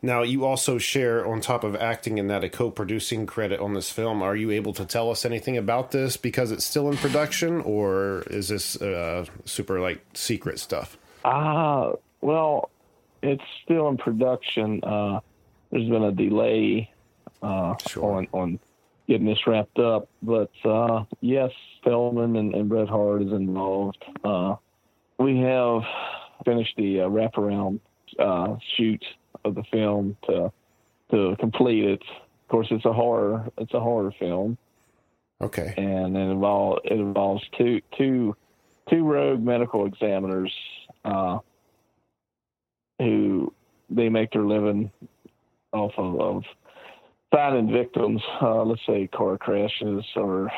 Now, 0.00 0.22
you 0.22 0.44
also 0.44 0.78
share, 0.78 1.26
on 1.26 1.40
top 1.40 1.64
of 1.64 1.76
acting 1.76 2.18
in 2.18 2.28
that, 2.28 2.44
a 2.44 2.48
co 2.48 2.70
producing 2.70 3.26
credit 3.26 3.60
on 3.60 3.74
this 3.74 3.90
film. 3.90 4.22
Are 4.22 4.36
you 4.36 4.50
able 4.50 4.72
to 4.74 4.84
tell 4.84 5.10
us 5.10 5.24
anything 5.24 5.56
about 5.56 5.90
this 5.90 6.16
because 6.16 6.50
it's 6.50 6.64
still 6.64 6.90
in 6.90 6.96
production, 6.96 7.60
or 7.60 8.24
is 8.30 8.48
this 8.48 8.80
uh, 8.80 9.24
super, 9.44 9.80
like, 9.80 10.04
secret 10.14 10.58
stuff? 10.58 10.96
Uh, 11.24 11.92
well, 12.20 12.70
it's 13.22 13.44
still 13.64 13.88
in 13.88 13.96
production. 13.96 14.82
Uh, 14.82 15.20
there's 15.70 15.88
been 15.88 16.04
a 16.04 16.12
delay 16.12 16.90
uh, 17.42 17.74
sure. 17.88 18.04
on 18.04 18.28
on 18.32 18.58
getting 19.08 19.26
this 19.26 19.46
wrapped 19.46 19.78
up, 19.78 20.08
but 20.22 20.50
uh, 20.64 21.04
yes, 21.20 21.50
Feldman 21.84 22.36
and, 22.36 22.54
and 22.54 22.68
Bret 22.68 22.88
Hart 22.88 23.22
is 23.22 23.32
involved. 23.32 24.04
Uh, 24.24 24.56
we 25.18 25.38
have 25.38 25.82
finished 26.44 26.74
the 26.76 27.02
uh, 27.02 27.08
wraparound 27.08 27.80
uh, 28.18 28.56
shoot 28.76 29.04
of 29.44 29.54
the 29.54 29.64
film 29.70 30.16
to 30.26 30.52
to 31.10 31.36
complete 31.38 31.84
it. 31.84 32.02
Of 32.02 32.48
course, 32.48 32.68
it's 32.70 32.84
a 32.84 32.92
horror. 32.92 33.50
It's 33.58 33.74
a 33.74 33.80
horror 33.80 34.12
film. 34.18 34.58
Okay. 35.40 35.74
And 35.76 36.16
it 36.16 36.20
involves 36.20 36.80
it 36.84 36.92
involves 36.92 37.42
two 37.58 37.80
two 37.96 38.36
two 38.90 39.04
rogue 39.04 39.40
medical 39.40 39.86
examiners. 39.86 40.52
Uh, 41.04 41.38
who 43.02 43.52
they 43.90 44.08
make 44.08 44.32
their 44.32 44.44
living 44.44 44.90
off 45.72 45.92
of, 45.96 46.20
of 46.20 46.44
finding 47.30 47.72
victims, 47.72 48.22
uh, 48.40 48.62
let's 48.62 48.80
say 48.86 49.06
car 49.08 49.38
crashes 49.38 50.04
or 50.16 50.50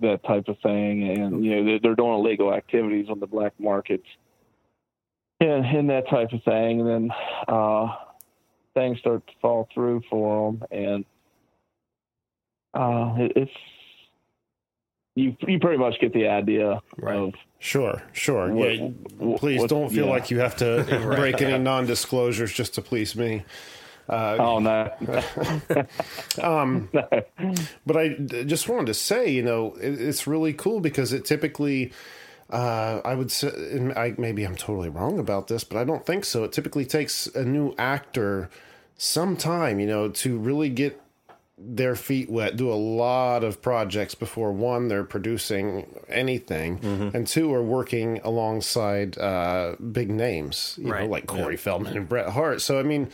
that 0.00 0.24
type 0.24 0.48
of 0.48 0.58
thing, 0.60 1.08
and 1.08 1.44
you 1.44 1.54
know 1.54 1.64
they're, 1.64 1.78
they're 1.80 1.94
doing 1.94 2.14
illegal 2.14 2.52
activities 2.52 3.06
on 3.08 3.20
the 3.20 3.26
black 3.26 3.52
market, 3.58 4.02
and, 5.40 5.64
and 5.64 5.90
that 5.90 6.08
type 6.08 6.32
of 6.32 6.42
thing, 6.42 6.80
and 6.80 6.88
then 6.88 7.10
uh, 7.48 7.86
things 8.74 8.98
start 8.98 9.26
to 9.26 9.32
fall 9.40 9.68
through 9.72 10.02
for 10.10 10.52
them, 10.52 10.62
and 10.70 11.04
uh, 12.74 13.14
it, 13.18 13.32
it's 13.36 13.52
you 15.16 15.36
you 15.46 15.58
pretty 15.60 15.78
much 15.78 15.94
get 16.00 16.12
the 16.12 16.26
idea 16.28 16.80
Right. 16.98 17.16
of 17.16 17.34
Sure, 17.60 18.02
sure. 18.12 18.52
What- 18.52 18.74
yeah, 18.76 18.88
what- 19.18 19.38
please 19.40 19.60
what- 19.60 19.70
don't 19.70 19.88
feel 19.90 20.06
yeah. 20.06 20.10
like 20.10 20.30
you 20.30 20.40
have 20.40 20.56
to 20.56 20.84
break 21.16 21.40
any 21.40 21.56
non-disclosures 21.58 22.52
just 22.52 22.74
to 22.74 22.82
please 22.82 23.14
me. 23.16 23.42
oh 24.08 24.58
no, 24.58 24.90
But 27.86 27.96
I 27.96 28.08
d- 28.08 28.44
just 28.44 28.68
wanted 28.68 28.86
to 28.86 28.94
say, 28.94 29.30
you 29.30 29.42
know, 29.42 29.74
it, 29.80 30.00
it's 30.00 30.26
really 30.26 30.52
cool 30.52 30.80
because 30.80 31.12
it 31.12 31.24
typically, 31.24 31.92
uh, 32.50 33.00
I 33.04 33.14
would 33.14 33.30
say, 33.30 33.48
I, 33.96 34.14
maybe 34.18 34.44
I'm 34.44 34.56
totally 34.56 34.88
wrong 34.88 35.18
about 35.18 35.48
this, 35.48 35.64
but 35.64 35.78
I 35.78 35.84
don't 35.84 36.04
think 36.04 36.24
so. 36.24 36.44
It 36.44 36.52
typically 36.52 36.84
takes 36.84 37.26
a 37.26 37.44
new 37.44 37.74
actor 37.78 38.50
some 38.96 39.36
time, 39.36 39.80
you 39.80 39.86
know, 39.86 40.08
to 40.08 40.38
really 40.38 40.68
get 40.68 41.00
their 41.56 41.94
feet 41.94 42.28
wet, 42.28 42.56
do 42.56 42.70
a 42.70 42.74
lot 42.74 43.44
of 43.44 43.62
projects 43.62 44.14
before 44.14 44.52
one, 44.52 44.88
they're 44.88 45.04
producing 45.04 45.86
anything, 46.08 46.80
and 47.14 47.26
two, 47.26 47.52
are 47.54 47.62
working 47.62 48.20
alongside 48.24 49.16
uh, 49.18 49.76
big 49.92 50.10
names, 50.10 50.76
you 50.80 50.88
know, 51.04 51.06
like 51.10 51.26
Corey 51.26 51.56
Feldman 51.56 51.96
and 51.96 52.08
Bret 52.08 52.30
Hart. 52.30 52.60
So, 52.60 52.78
I 52.78 52.82
mean, 52.82 53.08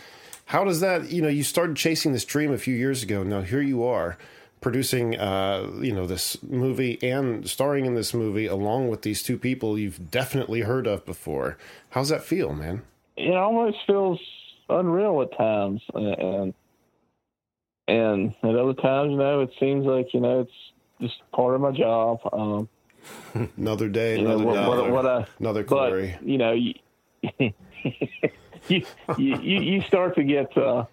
how 0.47 0.65
does 0.65 0.81
that, 0.81 1.11
you 1.11 1.21
know, 1.23 1.29
you 1.29 1.45
started 1.45 1.77
chasing 1.77 2.13
this 2.13 2.25
dream 2.25 2.51
a 2.51 2.59
few 2.59 2.75
years 2.75 3.03
ago. 3.03 3.23
Now, 3.23 3.43
here 3.43 3.61
you 3.63 3.85
are 3.85 4.17
producing, 4.61 5.17
uh, 5.17 5.71
you 5.81 5.93
know, 5.93 6.07
this 6.07 6.43
movie 6.43 6.99
and 7.03 7.49
starring 7.49 7.87
in 7.87 7.95
this 7.95 8.13
movie 8.13 8.47
along 8.47 8.89
with 8.89 9.03
these 9.03 9.23
two 9.23 9.39
people 9.39 9.79
you've 9.79 10.11
definitely 10.11 10.61
heard 10.61 10.87
of 10.87 11.05
before. 11.07 11.57
How's 11.91 12.11
that 12.11 12.23
feel, 12.23 12.53
man? 12.53 12.83
it 13.21 13.37
almost 13.37 13.79
feels 13.87 14.21
unreal 14.69 15.23
at 15.23 15.37
times, 15.37 15.83
and 15.95 16.55
and 17.89 18.35
at 18.43 18.55
other 18.55 18.75
times, 18.75 19.11
you 19.11 19.17
know, 19.17 19.41
it 19.41 19.51
seems 19.59 19.85
like 19.85 20.13
you 20.15 20.21
know 20.21 20.41
it's 20.41 20.53
just 21.01 21.17
part 21.33 21.55
of 21.55 21.61
my 21.61 21.73
job. 21.73 22.21
Um, 22.33 22.69
Another 23.57 23.89
day, 23.89 24.19
you 24.19 24.25
know, 24.25 24.39
another 24.39 24.45
what, 24.45 24.55
dollar, 24.55 24.83
what, 24.83 25.05
what 25.05 25.07
I, 25.07 25.27
another 25.39 25.65
but 25.65 26.23
you 26.23 26.37
know, 26.37 26.53
you, 27.39 27.53
you, 28.69 28.85
you 29.17 29.37
you 29.41 29.81
start 29.83 30.15
to 30.17 30.23
get 30.23 30.55
uh, 30.57 30.85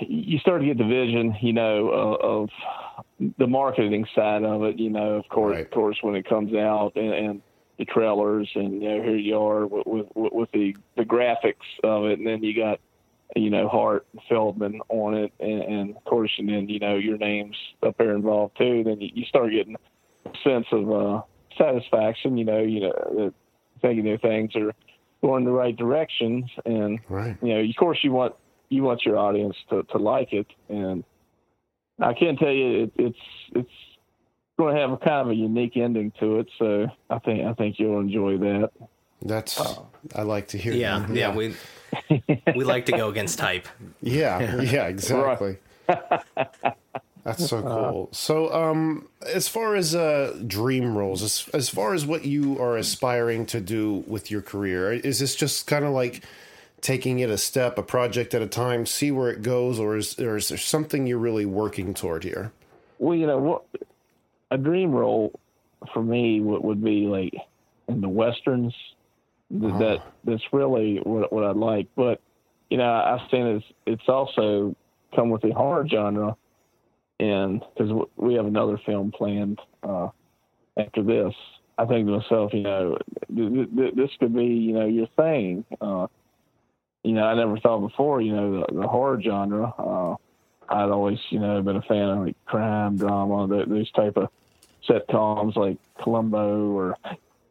you 0.00 0.38
start 0.38 0.60
to 0.60 0.66
get 0.66 0.76
the 0.76 0.84
vision, 0.84 1.36
you 1.40 1.54
know, 1.54 1.88
of, 1.88 2.20
of 2.20 3.03
the 3.38 3.46
marketing 3.46 4.06
side 4.14 4.44
of 4.44 4.62
it. 4.64 4.78
You 4.78 4.90
know, 4.90 5.14
of 5.14 5.28
course, 5.28 5.54
Right. 5.56 5.64
of 5.64 5.70
course, 5.70 5.98
when 6.02 6.14
it 6.16 6.28
comes 6.28 6.54
out 6.54 6.92
and, 6.96 7.12
and 7.12 7.42
the 7.78 7.84
trailers, 7.84 8.50
and 8.54 8.82
you 8.82 8.88
know, 8.88 9.02
here 9.02 9.16
you 9.16 9.38
are 9.38 9.66
with 9.66 10.06
with, 10.14 10.32
with 10.32 10.52
the 10.52 10.76
the 10.96 11.04
graphics 11.04 11.66
of 11.82 12.04
it, 12.06 12.18
and 12.18 12.26
then 12.26 12.42
you 12.42 12.54
got 12.54 12.80
you 13.36 13.50
know 13.50 13.68
Hart 13.68 14.06
and 14.12 14.20
Feldman 14.28 14.80
on 14.88 15.14
it, 15.14 15.32
and, 15.40 15.62
and 15.62 15.96
of 15.96 16.04
course, 16.04 16.30
and 16.38 16.48
then 16.48 16.68
you 16.68 16.78
know 16.78 16.96
your 16.96 17.18
names 17.18 17.56
up 17.82 17.96
there 17.98 18.14
involved 18.14 18.56
too. 18.58 18.82
Then 18.84 19.00
you, 19.00 19.10
you 19.14 19.24
start 19.26 19.50
getting 19.52 19.76
a 20.26 20.30
sense 20.42 20.66
of 20.72 20.90
uh, 20.90 21.22
satisfaction. 21.56 22.36
You 22.36 22.44
know, 22.44 22.60
you 22.60 22.80
know, 22.80 22.92
that 23.16 23.34
thinking 23.82 24.04
that 24.10 24.22
things 24.22 24.54
are 24.56 24.72
going 25.22 25.44
the 25.44 25.50
right 25.50 25.76
directions, 25.76 26.50
and 26.64 27.00
Right. 27.08 27.36
you 27.42 27.54
know, 27.54 27.60
of 27.60 27.76
course, 27.78 27.98
you 28.02 28.12
want 28.12 28.34
you 28.68 28.82
want 28.82 29.04
your 29.04 29.18
audience 29.18 29.56
to, 29.70 29.82
to 29.84 29.98
like 29.98 30.32
it, 30.32 30.46
and 30.68 31.04
I 32.00 32.12
can't 32.14 32.38
tell 32.38 32.50
you, 32.50 32.84
it, 32.84 32.92
it's 32.96 33.18
it's 33.54 33.70
going 34.58 34.74
to 34.74 34.80
have 34.80 34.92
a 34.92 34.96
kind 34.96 35.26
of 35.26 35.28
a 35.30 35.34
unique 35.34 35.76
ending 35.76 36.12
to 36.20 36.40
it. 36.40 36.48
So 36.58 36.86
I 37.10 37.18
think 37.20 37.44
I 37.44 37.54
think 37.54 37.78
you'll 37.78 38.00
enjoy 38.00 38.38
that. 38.38 38.70
That's 39.22 39.60
I 40.14 40.22
like 40.22 40.48
to 40.48 40.58
hear. 40.58 40.72
Yeah, 40.74 41.00
that. 41.00 41.16
yeah, 41.16 41.34
we 41.34 41.54
we 42.54 42.64
like 42.64 42.86
to 42.86 42.92
go 42.92 43.08
against 43.08 43.38
type. 43.38 43.68
yeah, 44.02 44.60
yeah, 44.60 44.86
exactly. 44.86 45.58
That's 47.24 47.48
so 47.48 47.62
cool. 47.62 48.08
So, 48.12 48.52
um, 48.52 49.08
as 49.26 49.48
far 49.48 49.76
as 49.76 49.94
uh, 49.94 50.38
dream 50.46 50.96
roles, 50.96 51.22
as 51.22 51.48
as 51.54 51.70
far 51.70 51.94
as 51.94 52.04
what 52.04 52.26
you 52.26 52.60
are 52.60 52.76
aspiring 52.76 53.46
to 53.46 53.60
do 53.60 54.04
with 54.06 54.30
your 54.30 54.42
career, 54.42 54.92
is 54.92 55.20
this 55.20 55.34
just 55.34 55.66
kind 55.66 55.86
of 55.86 55.92
like 55.92 56.22
taking 56.84 57.18
it 57.18 57.30
a 57.30 57.38
step, 57.38 57.78
a 57.78 57.82
project 57.82 58.34
at 58.34 58.42
a 58.42 58.46
time, 58.46 58.84
see 58.84 59.10
where 59.10 59.30
it 59.30 59.40
goes, 59.40 59.80
or 59.80 59.96
is 59.96 60.20
or 60.20 60.36
is 60.36 60.50
there 60.50 60.58
something 60.58 61.06
you're 61.06 61.18
really 61.18 61.46
working 61.46 61.94
toward 61.94 62.22
here? 62.22 62.52
Well, 62.98 63.16
you 63.16 63.26
know 63.26 63.38
what, 63.38 63.64
a 64.50 64.58
dream 64.58 64.92
role 64.92 65.32
for 65.94 66.02
me 66.02 66.40
would, 66.42 66.62
would 66.62 66.84
be 66.84 67.06
like 67.06 67.34
in 67.88 68.02
the 68.02 68.08
westerns. 68.08 68.74
Th- 69.50 69.72
That 69.78 70.02
that's 70.24 70.42
really 70.52 70.98
what 71.02 71.32
what 71.32 71.44
I'd 71.44 71.56
like. 71.56 71.88
But 71.96 72.20
you 72.68 72.76
know, 72.76 72.92
I've 72.92 73.30
seen 73.30 73.46
it's 73.46 73.66
it's 73.86 74.08
also 74.08 74.76
come 75.16 75.30
with 75.30 75.40
the 75.40 75.52
horror 75.52 75.88
genre, 75.88 76.36
and 77.18 77.62
because 77.74 78.06
we 78.16 78.34
have 78.34 78.44
another 78.46 78.78
film 78.84 79.10
planned 79.10 79.58
uh, 79.82 80.08
after 80.76 81.02
this. 81.02 81.34
I 81.78 81.86
think 81.86 82.06
to 82.06 82.18
myself, 82.18 82.52
you 82.52 82.60
know, 82.62 82.98
th- 83.34 83.68
th- 83.74 83.94
this 83.94 84.10
could 84.20 84.34
be, 84.34 84.44
you 84.44 84.72
know, 84.74 84.86
your 84.86 85.08
thing. 85.16 85.64
Uh, 85.80 86.06
you 87.04 87.12
know, 87.12 87.24
I 87.24 87.34
never 87.34 87.58
thought 87.58 87.80
before, 87.80 88.20
you 88.22 88.34
know, 88.34 88.60
the, 88.60 88.80
the 88.80 88.88
horror 88.88 89.20
genre. 89.20 89.72
Uh, 89.78 90.16
I'd 90.68 90.90
always, 90.90 91.18
you 91.28 91.38
know, 91.38 91.60
been 91.62 91.76
a 91.76 91.82
fan 91.82 92.08
of 92.08 92.18
like 92.24 92.36
crime, 92.46 92.96
drama, 92.96 93.46
th- 93.46 93.68
those 93.68 93.90
type 93.92 94.16
of 94.16 94.28
sitcoms 94.88 95.54
like 95.56 95.76
Columbo 96.02 96.70
or 96.72 96.96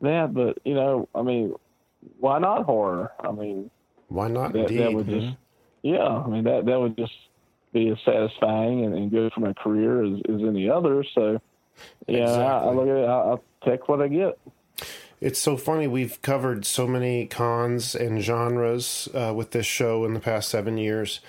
that. 0.01 0.33
But 0.33 0.57
you 0.65 0.73
know, 0.73 1.07
I 1.13 1.21
mean, 1.21 1.53
why 2.19 2.39
not 2.39 2.63
horror? 2.63 3.11
I 3.19 3.31
mean, 3.31 3.69
Why 4.07 4.27
not? 4.27 4.53
that, 4.53 4.61
Indeed. 4.61 4.79
that 4.79 4.93
would 4.93 5.07
just, 5.07 5.35
yeah, 5.83 6.07
I 6.07 6.27
mean 6.27 6.45
that 6.45 6.65
that 6.65 6.79
would 6.79 6.97
just 6.97 7.13
be 7.71 7.89
as 7.89 7.97
satisfying 8.03 8.85
and, 8.85 8.95
and 8.95 9.11
good 9.11 9.31
for 9.33 9.41
my 9.41 9.53
career 9.53 10.03
as, 10.03 10.19
as 10.29 10.41
any 10.41 10.67
other. 10.69 11.03
So, 11.13 11.39
yeah, 12.07 12.31
I, 12.31 12.65
I 12.65 12.71
look 12.71 12.87
at 12.87 12.97
it, 12.97 13.05
I, 13.05 13.13
I'll 13.13 13.43
take 13.63 13.87
what 13.87 14.01
I 14.01 14.07
get. 14.07 14.39
It's 15.23 15.39
so 15.39 15.55
funny. 15.55 15.87
We've 15.87 16.21
covered 16.21 16.65
so 16.65 16.85
many 16.85 17.27
cons 17.27 17.95
and 17.95 18.21
genres 18.21 19.07
uh, 19.13 19.33
with 19.33 19.51
this 19.51 19.65
show 19.65 20.03
in 20.03 20.13
the 20.13 20.19
past 20.19 20.49
seven 20.49 20.77
years. 20.77 21.21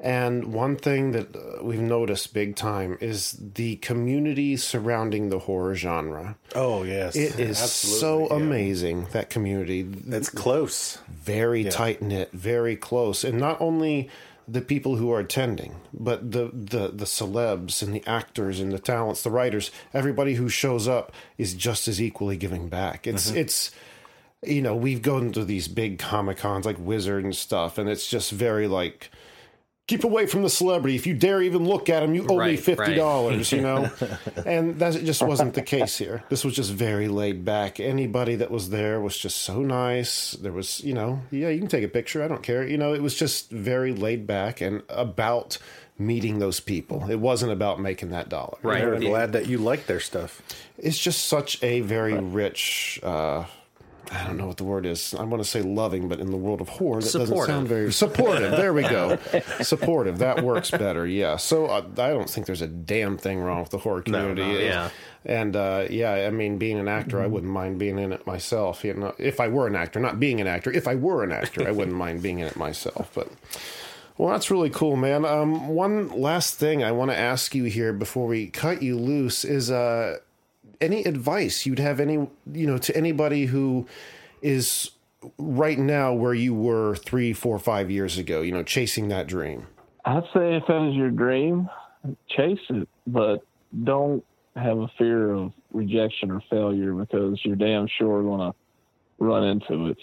And 0.00 0.52
one 0.52 0.74
thing 0.74 1.12
that 1.12 1.34
uh, 1.36 1.62
we've 1.62 1.80
noticed 1.80 2.34
big 2.34 2.56
time 2.56 2.98
is 3.00 3.38
the 3.54 3.76
community 3.76 4.56
surrounding 4.56 5.28
the 5.30 5.38
horror 5.38 5.76
genre. 5.76 6.36
Oh 6.56 6.82
yes, 6.82 7.14
It 7.14 7.38
is 7.38 7.56
so 7.56 8.26
yeah. 8.26 8.34
amazing, 8.36 9.06
that 9.12 9.30
community. 9.30 9.82
That's 9.82 10.28
close. 10.28 10.98
Very 11.08 11.62
tight 11.64 12.02
knit, 12.02 12.32
very 12.32 12.74
close. 12.74 13.22
And 13.22 13.38
not 13.38 13.60
only 13.60 14.10
the 14.48 14.60
people 14.60 14.96
who 14.96 15.10
are 15.10 15.20
attending, 15.20 15.76
but 15.92 16.30
the, 16.30 16.50
the, 16.52 16.88
the 16.88 17.04
celebs 17.04 17.82
and 17.82 17.94
the 17.94 18.06
actors 18.06 18.60
and 18.60 18.72
the 18.72 18.78
talents, 18.78 19.22
the 19.22 19.30
writers, 19.30 19.70
everybody 19.92 20.34
who 20.34 20.48
shows 20.48 20.86
up 20.86 21.12
is 21.36 21.54
just 21.54 21.88
as 21.88 22.00
equally 22.00 22.36
giving 22.36 22.68
back. 22.68 23.06
It's 23.06 23.28
mm-hmm. 23.28 23.38
it's 23.38 23.72
you 24.42 24.62
know, 24.62 24.76
we've 24.76 25.02
gone 25.02 25.32
to 25.32 25.44
these 25.44 25.66
big 25.66 25.98
comic 25.98 26.38
cons 26.38 26.66
like 26.66 26.76
Wizard 26.78 27.24
and 27.24 27.34
stuff, 27.34 27.78
and 27.78 27.88
it's 27.88 28.08
just 28.08 28.30
very 28.30 28.68
like 28.68 29.10
keep 29.86 30.04
away 30.04 30.26
from 30.26 30.42
the 30.42 30.50
celebrity. 30.50 30.96
If 30.96 31.06
you 31.06 31.14
dare 31.14 31.40
even 31.42 31.64
look 31.66 31.88
at 31.88 32.02
him, 32.02 32.14
you 32.14 32.26
owe 32.28 32.44
me 32.44 32.56
fifty 32.56 32.94
dollars. 32.94 33.52
You 33.52 33.60
know, 33.62 33.90
and 34.46 34.78
that 34.78 34.92
just 35.04 35.22
wasn't 35.22 35.54
the 35.54 35.62
case 35.62 35.96
here. 35.98 36.24
This 36.28 36.44
was 36.44 36.54
just 36.54 36.72
very 36.72 37.08
laid 37.08 37.44
back. 37.44 37.78
Anybody 37.80 38.34
that 38.36 38.50
was 38.50 38.70
there 38.70 39.00
was 39.00 39.16
just 39.16 39.38
so 39.38 39.60
nice. 39.62 40.32
There 40.32 40.52
was, 40.52 40.82
you 40.82 40.94
know, 40.94 41.20
yeah, 41.30 41.48
you 41.48 41.58
can 41.58 41.68
take 41.68 41.84
a 41.84 41.88
picture. 41.88 42.22
I 42.22 42.28
don't 42.28 42.42
care. 42.42 42.66
You 42.66 42.78
know, 42.78 42.94
it 42.94 43.02
was 43.02 43.14
just 43.14 43.50
very 43.50 43.92
laid 43.92 44.26
back 44.26 44.60
and 44.60 44.82
about 44.88 45.58
meeting 45.98 46.40
those 46.40 46.60
people. 46.60 47.08
It 47.10 47.16
wasn't 47.20 47.52
about 47.52 47.80
making 47.80 48.10
that 48.10 48.28
dollar. 48.28 48.58
Right. 48.62 48.80
They're 48.82 49.02
Yeah. 49.02 49.08
glad 49.08 49.32
that 49.32 49.46
you 49.46 49.56
like 49.56 49.86
their 49.86 50.00
stuff. 50.00 50.42
It's 50.76 50.98
just 50.98 51.24
such 51.24 51.62
a 51.62 51.80
very 51.80 52.12
rich. 52.18 53.00
Uh, 53.02 53.44
I 54.12 54.24
don't 54.26 54.36
know 54.36 54.46
what 54.46 54.56
the 54.56 54.64
word 54.64 54.86
is. 54.86 55.14
I 55.14 55.24
want 55.24 55.42
to 55.42 55.48
say 55.48 55.62
loving, 55.62 56.08
but 56.08 56.20
in 56.20 56.30
the 56.30 56.36
world 56.36 56.60
of 56.60 56.68
horror, 56.68 57.00
that 57.00 57.12
doesn't 57.12 57.46
sound 57.46 57.68
very 57.68 57.92
supportive. 57.92 58.52
There 58.52 58.72
we 58.72 58.82
go. 58.82 59.18
supportive. 59.62 60.18
That 60.18 60.42
works 60.44 60.70
better. 60.70 61.06
Yeah. 61.06 61.36
So 61.36 61.66
uh, 61.66 61.82
I 61.98 62.10
don't 62.10 62.30
think 62.30 62.46
there's 62.46 62.62
a 62.62 62.68
damn 62.68 63.18
thing 63.18 63.40
wrong 63.40 63.60
with 63.60 63.70
the 63.70 63.78
horror 63.78 64.02
community. 64.02 64.42
no, 64.42 64.58
yeah. 64.58 64.90
And 65.24 65.56
uh, 65.56 65.86
yeah, 65.90 66.12
I 66.12 66.30
mean, 66.30 66.56
being 66.56 66.78
an 66.78 66.86
actor, 66.86 67.20
I 67.20 67.26
wouldn't 67.26 67.52
mind 67.52 67.78
being 67.78 67.98
in 67.98 68.12
it 68.12 68.26
myself. 68.26 68.84
You 68.84 68.94
know, 68.94 69.14
if 69.18 69.40
I 69.40 69.48
were 69.48 69.66
an 69.66 69.74
actor, 69.74 69.98
not 69.98 70.20
being 70.20 70.40
an 70.40 70.46
actor. 70.46 70.70
If 70.70 70.86
I 70.86 70.94
were 70.94 71.24
an 71.24 71.32
actor, 71.32 71.66
I 71.66 71.72
wouldn't 71.72 71.96
mind 71.96 72.22
being 72.22 72.38
in 72.38 72.46
it 72.46 72.56
myself. 72.56 73.10
But 73.12 73.28
well, 74.18 74.30
that's 74.30 74.50
really 74.50 74.70
cool, 74.70 74.96
man. 74.96 75.24
Um, 75.24 75.68
one 75.68 76.08
last 76.10 76.54
thing 76.54 76.84
I 76.84 76.92
want 76.92 77.10
to 77.10 77.16
ask 77.16 77.54
you 77.54 77.64
here 77.64 77.92
before 77.92 78.26
we 78.28 78.46
cut 78.46 78.82
you 78.82 78.96
loose 78.96 79.44
is 79.44 79.70
uh, 79.70 80.18
any 80.80 81.04
advice 81.04 81.66
you'd 81.66 81.78
have 81.78 82.00
any 82.00 82.14
you 82.52 82.66
know 82.66 82.78
to 82.78 82.96
anybody 82.96 83.46
who 83.46 83.86
is 84.42 84.90
right 85.38 85.78
now 85.78 86.12
where 86.12 86.34
you 86.34 86.54
were 86.54 86.96
three, 86.96 87.32
four, 87.32 87.58
five 87.58 87.90
years 87.90 88.18
ago. 88.18 88.42
You 88.42 88.52
know, 88.52 88.62
chasing 88.62 89.08
that 89.08 89.26
dream. 89.26 89.66
I'd 90.04 90.24
say 90.34 90.56
if 90.56 90.66
that 90.68 90.88
is 90.88 90.94
your 90.94 91.10
dream, 91.10 91.68
chase 92.28 92.58
it, 92.70 92.88
but 93.06 93.44
don't 93.84 94.24
have 94.54 94.78
a 94.78 94.88
fear 94.96 95.32
of 95.32 95.52
rejection 95.72 96.30
or 96.30 96.40
failure 96.48 96.94
because 96.94 97.38
you're 97.44 97.56
damn 97.56 97.88
sure 97.98 98.22
going 98.22 98.52
to 98.52 98.56
run 99.18 99.44
into 99.44 99.88
it. 99.88 99.98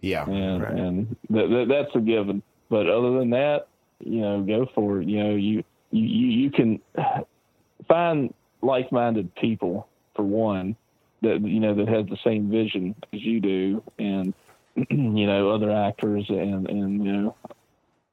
Yeah. 0.00 0.24
and 0.28 0.62
and 0.62 1.16
th- 1.32 1.48
th- 1.48 1.68
that's 1.68 1.94
a 1.94 2.00
given. 2.00 2.42
But 2.70 2.88
other 2.88 3.18
than 3.18 3.30
that, 3.30 3.68
you 4.00 4.20
know, 4.20 4.42
go 4.42 4.66
for 4.74 5.00
it. 5.00 5.08
You 5.08 5.24
know, 5.24 5.34
you 5.34 5.64
you 5.90 6.02
you 6.02 6.26
you 6.42 6.50
can 6.50 6.80
find 7.88 8.32
like-minded 8.60 9.34
people 9.36 9.88
for 10.18 10.24
one 10.24 10.74
that 11.22 11.40
you 11.40 11.60
know 11.60 11.74
that 11.76 11.88
has 11.88 12.06
the 12.06 12.18
same 12.24 12.50
vision 12.50 12.94
as 13.12 13.22
you 13.22 13.40
do, 13.40 13.82
and 13.98 14.34
you 14.90 15.26
know 15.26 15.50
other 15.50 15.70
actors 15.70 16.26
and 16.28 16.68
and 16.68 17.04
you 17.04 17.12
know 17.12 17.36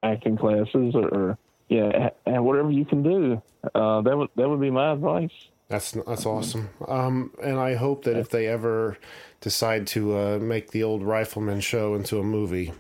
acting 0.04 0.38
classes 0.38 0.94
or, 0.94 1.08
or 1.10 1.38
yeah, 1.68 2.12
and 2.28 2.46
whatever 2.46 2.70
you 2.70 2.86
can 2.86 3.02
do. 3.02 3.42
Uh, 3.74 4.02
that 4.02 4.16
would 4.16 4.30
that 4.36 4.48
would 4.48 4.62
be 4.62 4.70
my 4.70 4.92
advice. 4.92 5.32
That's 5.68 5.94
that's 5.94 6.28
awesome. 6.28 6.70
Um, 6.88 7.32
and 7.44 7.60
I 7.60 7.74
hope 7.74 8.04
that 8.04 8.18
if 8.18 8.30
they 8.30 8.46
ever 8.46 9.00
decide 9.42 9.88
to 9.88 10.16
uh, 10.16 10.40
make 10.40 10.72
the 10.72 10.84
old 10.84 11.02
Rifleman 11.02 11.60
show 11.60 11.96
into 11.96 12.20
a 12.20 12.24
movie, 12.24 12.72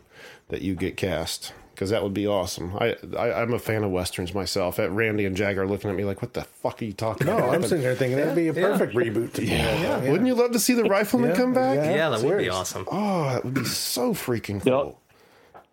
that 0.49 0.61
you 0.61 0.75
get 0.75 0.97
cast 0.97 1.51
because 1.75 1.89
that 1.91 2.01
would 2.01 2.13
be 2.13 2.25
awesome. 2.25 2.75
I, 2.79 2.95
I 3.17 3.33
I'm 3.41 3.53
a 3.53 3.59
fan 3.59 3.83
of 3.83 3.91
westerns 3.91 4.33
myself. 4.33 4.79
At 4.79 4.91
Randy 4.91 5.25
and 5.25 5.35
Jagger 5.35 5.63
are 5.63 5.67
looking 5.67 5.89
at 5.89 5.95
me 5.95 6.05
like, 6.05 6.21
"What 6.21 6.33
the 6.33 6.43
fuck 6.43 6.81
are 6.81 6.85
you 6.85 6.93
talking 6.93 7.27
No, 7.27 7.37
about?" 7.37 7.55
I'm 7.55 7.61
sitting 7.63 7.81
there 7.81 7.95
thinking 7.95 8.17
that'd 8.17 8.35
be 8.35 8.47
a 8.47 8.53
perfect 8.53 8.93
reboot. 8.95 9.33
To 9.33 9.45
yeah. 9.45 10.01
yeah. 10.01 10.09
Wouldn't 10.11 10.27
you 10.27 10.33
love 10.35 10.51
to 10.53 10.59
see 10.59 10.73
the 10.73 10.85
Rifleman 10.85 11.31
Yeah, 11.31 11.35
come 11.35 11.53
back? 11.53 11.75
yeah. 11.75 11.93
Yeah, 11.95 12.09
that 12.09 12.21
would 12.21 12.37
be 12.37 12.49
awesome. 12.49 12.85
Oh, 12.91 13.23
that 13.29 13.43
would 13.45 13.53
be 13.53 13.65
so 13.65 14.13
freaking 14.13 14.61
cool. 14.63 14.99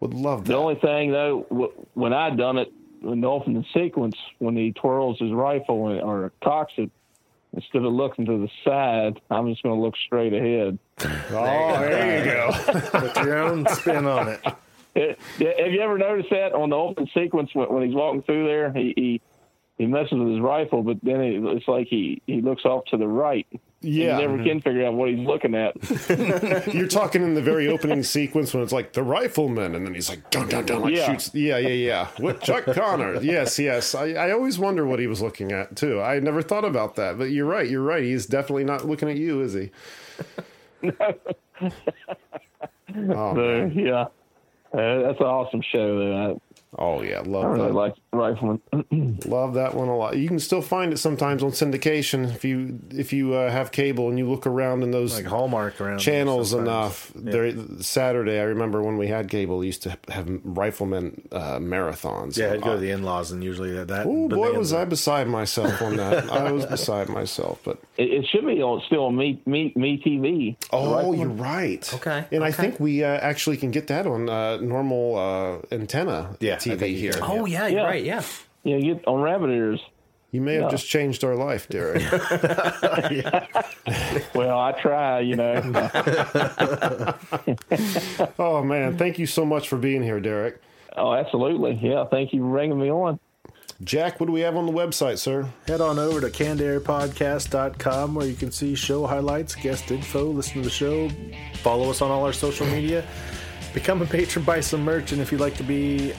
Would 0.00 0.14
love 0.14 0.44
that. 0.44 0.52
The 0.52 0.58
only 0.58 0.74
thing 0.74 1.12
though, 1.12 1.46
wh- 1.48 1.96
when 1.96 2.12
I 2.12 2.30
done 2.30 2.58
it 2.58 2.72
when 3.00 3.20
Dolph 3.20 3.46
in 3.46 3.54
the 3.54 3.58
opening 3.60 3.72
sequence, 3.74 4.16
when 4.38 4.56
he 4.56 4.72
twirls 4.72 5.18
his 5.18 5.32
rifle 5.32 5.88
and- 5.88 6.00
or 6.02 6.30
cocks 6.42 6.72
it, 6.76 6.90
instead 7.52 7.84
of 7.84 7.92
looking 7.92 8.24
to 8.26 8.38
the 8.38 8.48
side, 8.64 9.20
I'm 9.30 9.48
just 9.50 9.62
going 9.62 9.74
to 9.76 9.80
look 9.82 9.94
straight 10.06 10.32
ahead. 10.32 10.78
oh, 11.04 11.78
there 11.80 12.18
you 12.18 12.24
go. 12.24 12.52
Put 13.12 13.16
your 13.24 13.38
own 13.38 13.66
spin 13.74 14.06
on 14.06 14.28
it. 14.28 14.40
Yeah, 14.94 15.14
Have 15.38 15.72
you 15.72 15.80
ever 15.80 15.96
noticed 15.98 16.30
that 16.30 16.52
on 16.52 16.70
the 16.70 16.76
opening 16.76 17.08
sequence 17.14 17.54
when, 17.54 17.66
when 17.72 17.86
he's 17.86 17.94
walking 17.94 18.22
through 18.22 18.46
there, 18.46 18.72
he, 18.72 18.92
he 18.96 19.20
he 19.78 19.86
messes 19.86 20.12
with 20.12 20.28
his 20.28 20.40
rifle, 20.40 20.82
but 20.82 20.98
then 21.02 21.20
it, 21.22 21.42
it's 21.56 21.66
like 21.66 21.88
he 21.88 22.20
he 22.26 22.42
looks 22.42 22.64
off 22.66 22.84
to 22.86 22.96
the 22.98 23.06
right. 23.08 23.46
Yeah. 23.84 24.18
you 24.20 24.28
never 24.28 24.44
can 24.44 24.60
figure 24.60 24.86
out 24.86 24.92
what 24.94 25.08
he's 25.08 25.26
looking 25.26 25.56
at. 25.56 25.74
You're 26.74 26.86
talking 26.86 27.22
in 27.24 27.34
the 27.34 27.42
very 27.42 27.66
opening 27.66 28.02
sequence 28.04 28.54
when 28.54 28.62
it's 28.62 28.70
like 28.72 28.92
the 28.92 29.02
rifleman, 29.02 29.74
and 29.74 29.84
then 29.86 29.94
he's 29.94 30.08
like 30.10 30.28
dun 30.30 30.48
dun 30.48 30.66
dun, 30.66 30.82
like 30.82 30.94
Yeah. 30.94 31.10
shoots. 31.10 31.34
Yeah, 31.34 31.56
yeah, 31.58 31.68
yeah. 31.70 32.08
With 32.20 32.40
Chuck 32.42 32.66
Connor. 32.66 33.20
Yes, 33.22 33.58
yes. 33.58 33.94
I, 33.96 34.10
I 34.10 34.30
always 34.30 34.58
wonder 34.58 34.86
what 34.86 35.00
he 35.00 35.08
was 35.08 35.20
looking 35.22 35.50
at 35.52 35.74
too. 35.74 36.00
I 36.00 36.20
never 36.20 36.42
thought 36.42 36.64
about 36.66 36.94
that, 36.96 37.18
but 37.18 37.30
you're 37.30 37.46
right. 37.46 37.68
You're 37.68 37.82
right. 37.82 38.04
He's 38.04 38.26
definitely 38.26 38.64
not 38.64 38.86
looking 38.86 39.08
at 39.08 39.16
you, 39.16 39.40
is 39.40 39.54
he? 39.54 39.70
oh, 43.06 43.34
So 43.34 43.70
yeah, 43.74 44.06
uh, 44.72 45.02
that's 45.02 45.20
an 45.20 45.26
awesome 45.26 45.62
show. 45.70 46.40
Though. 46.76 46.84
oh 46.84 47.02
yeah, 47.02 47.16
I, 47.16 47.18
I 47.20 47.22
love 47.22 47.44
really 47.44 47.66
that. 47.68 47.72
like 47.74 47.94
Rifleman. 48.12 48.60
Love 49.26 49.54
that 49.54 49.74
one 49.74 49.88
a 49.88 49.96
lot. 49.96 50.16
You 50.18 50.28
can 50.28 50.38
still 50.38 50.60
find 50.62 50.92
it 50.92 50.98
sometimes 50.98 51.42
on 51.42 51.50
syndication 51.50 52.34
if 52.34 52.44
you 52.44 52.78
if 52.90 53.12
you 53.12 53.34
uh, 53.34 53.50
have 53.50 53.72
cable 53.72 54.08
and 54.08 54.18
you 54.18 54.28
look 54.28 54.46
around 54.46 54.82
in 54.82 54.90
those 54.90 55.14
Like 55.16 55.24
Hallmark 55.26 55.80
around 55.80 55.98
channels 55.98 56.50
sometimes. 56.50 56.68
enough. 56.68 57.12
There, 57.14 57.52
Saturday, 57.82 58.38
I 58.38 58.42
remember 58.44 58.82
when 58.82 58.98
we 58.98 59.06
had 59.08 59.28
cable, 59.30 59.58
we 59.58 59.66
used 59.66 59.82
to 59.84 59.96
have 60.08 60.28
rifleman 60.44 61.26
uh, 61.32 61.58
marathons. 61.58 62.36
Yeah, 62.36 62.52
I'd 62.52 62.62
go 62.62 62.74
to 62.74 62.80
the 62.80 62.90
in-laws 62.90 63.30
and 63.32 63.42
usually 63.42 63.72
that. 63.72 63.88
that 63.88 64.06
Oh 64.06 64.28
boy, 64.28 64.52
was. 64.52 64.72
I 64.72 64.84
beside 64.84 65.28
myself 65.28 65.80
on 65.82 65.96
that! 65.96 66.30
I 66.32 66.52
was 66.52 66.66
beside 66.66 67.08
myself, 67.08 67.60
but 67.64 67.78
It, 67.96 68.10
it 68.12 68.26
should 68.26 68.44
be 68.46 68.62
on 68.62 68.82
still 68.86 69.06
on 69.06 69.16
me 69.16 69.40
me 69.46 69.72
me 69.74 69.98
TV. 70.04 70.56
oh, 70.70 70.94
Rifleman. 70.96 71.18
you're 71.20 71.28
right. 71.30 71.94
Okay, 71.94 72.26
and 72.30 72.44
I 72.44 72.50
think 72.52 72.78
we 72.78 73.04
uh, 73.04 73.08
actually 73.08 73.56
can 73.56 73.70
get 73.70 73.86
that 73.88 74.06
on 74.06 74.28
uh, 74.28 74.56
normal 74.58 75.16
uh, 75.16 75.74
antenna 75.74 76.36
Yeah, 76.40 76.54
I 76.56 76.58
TV 76.62 76.78
think 76.78 76.98
here. 76.98 77.14
Oh 77.22 77.46
yeah, 77.46 77.66
you're 77.66 77.80
Yeah. 77.80 77.86
right. 77.86 78.04
Yeah. 78.04 78.22
Yeah, 78.64 78.78
get 78.78 79.04
on 79.08 79.22
rabbit 79.22 79.50
ears. 79.50 79.80
You 80.30 80.40
may 80.40 80.54
have 80.54 80.62
Yeah. 80.64 80.68
just 80.70 80.88
changed 80.88 81.24
our 81.24 81.34
life, 81.34 81.68
Derek. 81.68 82.02
Well, 84.34 84.58
I 84.58 84.72
try, 84.80 85.20
you 85.20 85.36
know. 85.36 85.54
oh 88.38 88.62
man, 88.62 88.96
thank 88.96 89.18
you 89.18 89.26
so 89.26 89.44
much 89.44 89.68
for 89.68 89.76
being 89.76 90.02
here, 90.02 90.20
Derek. 90.20 90.60
oh, 90.96 91.12
absolutely. 91.14 91.78
Yeah, 91.82 92.04
thank 92.06 92.32
you 92.32 92.40
for 92.40 92.50
bringing 92.50 92.78
me 92.80 92.90
on. 92.90 93.18
Jack, 93.84 94.20
what 94.20 94.26
do 94.26 94.32
we 94.32 94.40
have 94.42 94.56
on 94.56 94.66
the 94.66 94.72
website, 94.72 95.18
sir? 95.18 95.48
Head 95.66 95.80
on 95.80 95.98
over 95.98 96.20
to 96.20 96.28
cannedairpodcast.com 96.30 98.14
where 98.14 98.26
you 98.26 98.34
can 98.34 98.52
see 98.52 98.74
show 98.76 99.06
highlights, 99.06 99.54
guest 99.56 99.90
info, 99.90 100.24
listen 100.26 100.54
to 100.54 100.60
the 100.62 100.70
show, 100.70 101.10
follow 101.62 101.90
us 101.90 102.00
on 102.00 102.10
all 102.10 102.24
our 102.24 102.32
social 102.32 102.66
media, 102.66 103.04
become 103.74 104.00
a 104.00 104.06
patron, 104.06 104.44
buy 104.44 104.60
some 104.60 104.84
merch, 104.84 105.12
and 105.12 105.20
if 105.20 105.32
you'd 105.32 105.40
like 105.40 105.56
to 105.56 105.64
be 105.64 106.12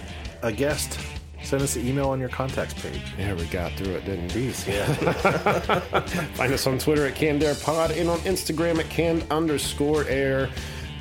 a 0.43 0.51
guest, 0.51 0.99
send 1.41 1.63
us 1.63 1.75
an 1.75 1.87
email 1.87 2.09
on 2.09 2.19
your 2.19 2.29
contacts 2.29 2.73
page. 2.75 3.01
Yeah, 3.17 3.33
we 3.33 3.45
got 3.45 3.71
through 3.73 3.93
it, 3.93 4.05
didn't 4.05 4.33
we? 4.35 4.47
Yeah. 4.67 4.85
Find 6.35 6.53
us 6.53 6.67
on 6.67 6.77
Twitter 6.77 7.07
at 7.07 7.15
Canned 7.15 7.41
Air 7.43 7.55
Pod 7.55 7.91
and 7.91 8.09
on 8.09 8.19
Instagram 8.19 8.79
at 8.79 8.89
canned 8.89 9.25
underscore 9.31 10.05
air. 10.05 10.49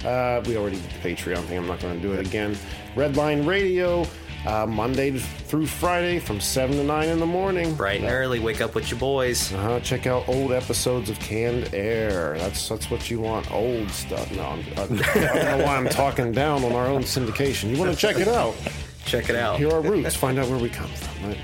Uh, 0.04 0.42
we 0.46 0.56
already 0.56 0.76
did 0.76 0.90
the 0.90 1.08
Patreon 1.08 1.44
thing. 1.44 1.58
I'm 1.58 1.66
not 1.66 1.80
going 1.80 1.94
to 1.94 2.00
do 2.00 2.12
it 2.12 2.26
again. 2.26 2.56
Redline 2.94 3.46
Radio, 3.46 4.04
uh, 4.46 4.66
Monday 4.66 5.16
through 5.16 5.66
Friday 5.66 6.18
from 6.18 6.40
7 6.40 6.76
to 6.76 6.82
9 6.82 7.08
in 7.08 7.20
the 7.20 7.26
morning. 7.26 7.74
Bright 7.74 8.00
and 8.00 8.10
early. 8.10 8.40
Wake 8.40 8.60
up 8.60 8.74
with 8.74 8.90
your 8.90 8.98
boys. 8.98 9.52
Uh, 9.52 9.78
check 9.80 10.06
out 10.06 10.28
old 10.28 10.50
episodes 10.52 11.08
of 11.08 11.18
Canned 11.20 11.72
Air. 11.72 12.36
That's 12.38 12.68
that's 12.68 12.90
what 12.90 13.08
you 13.10 13.20
want. 13.20 13.50
Old 13.52 13.90
stuff. 13.90 14.30
No, 14.32 14.42
I'm, 14.42 14.64
I, 14.76 14.82
I 14.82 14.86
don't 14.86 15.58
know 15.58 15.64
why 15.64 15.76
I'm 15.76 15.88
talking 15.88 16.32
down 16.32 16.64
on 16.64 16.72
our 16.72 16.86
own 16.86 17.02
syndication. 17.02 17.70
You 17.70 17.78
want 17.78 17.92
to 17.92 17.96
check 17.96 18.16
it 18.18 18.28
out? 18.28 18.56
Check 19.04 19.28
it 19.30 19.36
out. 19.36 19.58
Hear 19.58 19.70
our 19.70 19.80
roots. 19.80 20.14
Find 20.14 20.38
out 20.38 20.48
where 20.48 20.58
we 20.58 20.68
come 20.68 20.88
from. 20.88 21.28
Right? 21.28 21.38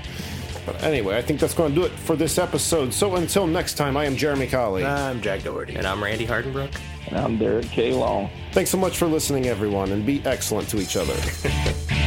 But 0.65 0.83
anyway, 0.83 1.17
I 1.17 1.21
think 1.21 1.39
that's 1.39 1.53
going 1.53 1.73
to 1.73 1.81
do 1.81 1.85
it 1.85 1.91
for 1.91 2.15
this 2.15 2.37
episode. 2.37 2.93
So 2.93 3.15
until 3.15 3.47
next 3.47 3.75
time, 3.75 3.97
I 3.97 4.05
am 4.05 4.15
Jeremy 4.15 4.47
Colley. 4.47 4.85
I'm 4.85 5.21
Jack 5.21 5.43
Doherty. 5.43 5.75
And 5.75 5.87
I'm 5.87 6.03
Randy 6.03 6.27
Hardenbrook. 6.27 6.75
And 7.07 7.17
I'm 7.17 7.37
Derek 7.37 7.65
K. 7.65 7.93
Long. 7.93 8.29
Thanks 8.51 8.69
so 8.69 8.77
much 8.77 8.97
for 8.97 9.07
listening, 9.07 9.47
everyone, 9.47 9.91
and 9.91 10.05
be 10.05 10.23
excellent 10.25 10.69
to 10.69 10.79
each 10.79 10.95
other. 10.95 11.15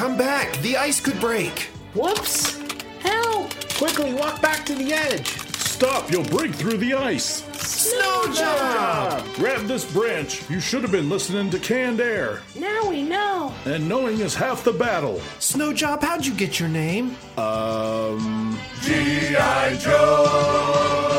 come 0.00 0.16
back. 0.16 0.56
The 0.62 0.78
ice 0.78 0.98
could 0.98 1.20
break. 1.20 1.68
Whoops. 1.92 2.58
Help. 3.00 3.52
Quickly 3.74 4.14
walk 4.14 4.40
back 4.40 4.64
to 4.64 4.74
the 4.74 4.94
edge. 4.94 5.28
Stop, 5.28 6.10
you'll 6.10 6.24
break 6.24 6.54
through 6.54 6.78
the 6.78 6.94
ice. 6.94 7.44
Snow 7.52 8.32
job! 8.32 9.22
Grab 9.34 9.66
this 9.66 9.84
branch. 9.92 10.48
You 10.48 10.58
should 10.58 10.80
have 10.80 10.90
been 10.90 11.10
listening 11.10 11.50
to 11.50 11.58
canned 11.58 12.00
air. 12.00 12.40
Now 12.56 12.88
we 12.88 13.02
know. 13.02 13.52
And 13.66 13.86
knowing 13.90 14.20
is 14.20 14.34
half 14.34 14.64
the 14.64 14.72
battle. 14.72 15.20
Snow 15.38 15.74
job, 15.74 16.02
how'd 16.02 16.24
you 16.24 16.32
get 16.32 16.58
your 16.58 16.70
name? 16.70 17.14
Um. 17.36 18.58
G.I. 18.80 19.76
Joe! 19.76 21.10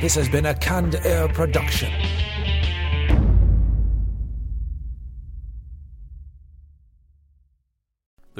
This 0.00 0.14
has 0.14 0.28
been 0.30 0.46
a 0.46 0.54
Canned 0.54 0.94
Air 1.04 1.28
production. 1.28 1.92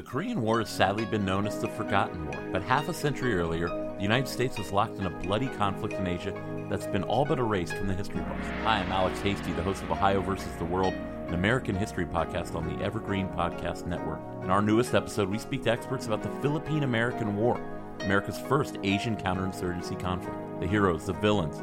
Korean 0.08 0.40
War 0.40 0.60
has 0.60 0.70
sadly 0.70 1.04
been 1.04 1.26
known 1.26 1.46
as 1.46 1.60
the 1.60 1.68
Forgotten 1.68 2.24
War, 2.24 2.42
but 2.50 2.62
half 2.62 2.88
a 2.88 2.94
century 2.94 3.34
earlier, 3.34 3.68
the 3.68 4.02
United 4.02 4.26
States 4.26 4.56
was 4.56 4.72
locked 4.72 4.96
in 4.96 5.04
a 5.04 5.10
bloody 5.10 5.48
conflict 5.48 5.92
in 5.92 6.06
Asia 6.06 6.32
that's 6.70 6.86
been 6.86 7.02
all 7.02 7.26
but 7.26 7.38
erased 7.38 7.74
from 7.74 7.88
the 7.88 7.94
history 7.94 8.22
books. 8.22 8.46
Hi, 8.62 8.78
I'm 8.78 8.90
Alex 8.90 9.20
Hasty, 9.20 9.52
the 9.52 9.62
host 9.62 9.82
of 9.82 9.90
Ohio 9.90 10.22
versus 10.22 10.56
the 10.56 10.64
World, 10.64 10.94
an 10.94 11.34
American 11.34 11.76
history 11.76 12.06
podcast 12.06 12.54
on 12.54 12.66
the 12.66 12.82
Evergreen 12.82 13.28
Podcast 13.28 13.84
Network. 13.86 14.20
In 14.42 14.48
our 14.48 14.62
newest 14.62 14.94
episode, 14.94 15.28
we 15.28 15.36
speak 15.36 15.62
to 15.64 15.70
experts 15.70 16.06
about 16.06 16.22
the 16.22 16.30
Philippine 16.40 16.84
American 16.84 17.36
War, 17.36 17.60
America's 18.00 18.38
first 18.38 18.78
Asian 18.82 19.14
counterinsurgency 19.14 20.00
conflict. 20.00 20.38
The 20.58 20.66
heroes, 20.66 21.04
the 21.04 21.12
villains, 21.12 21.62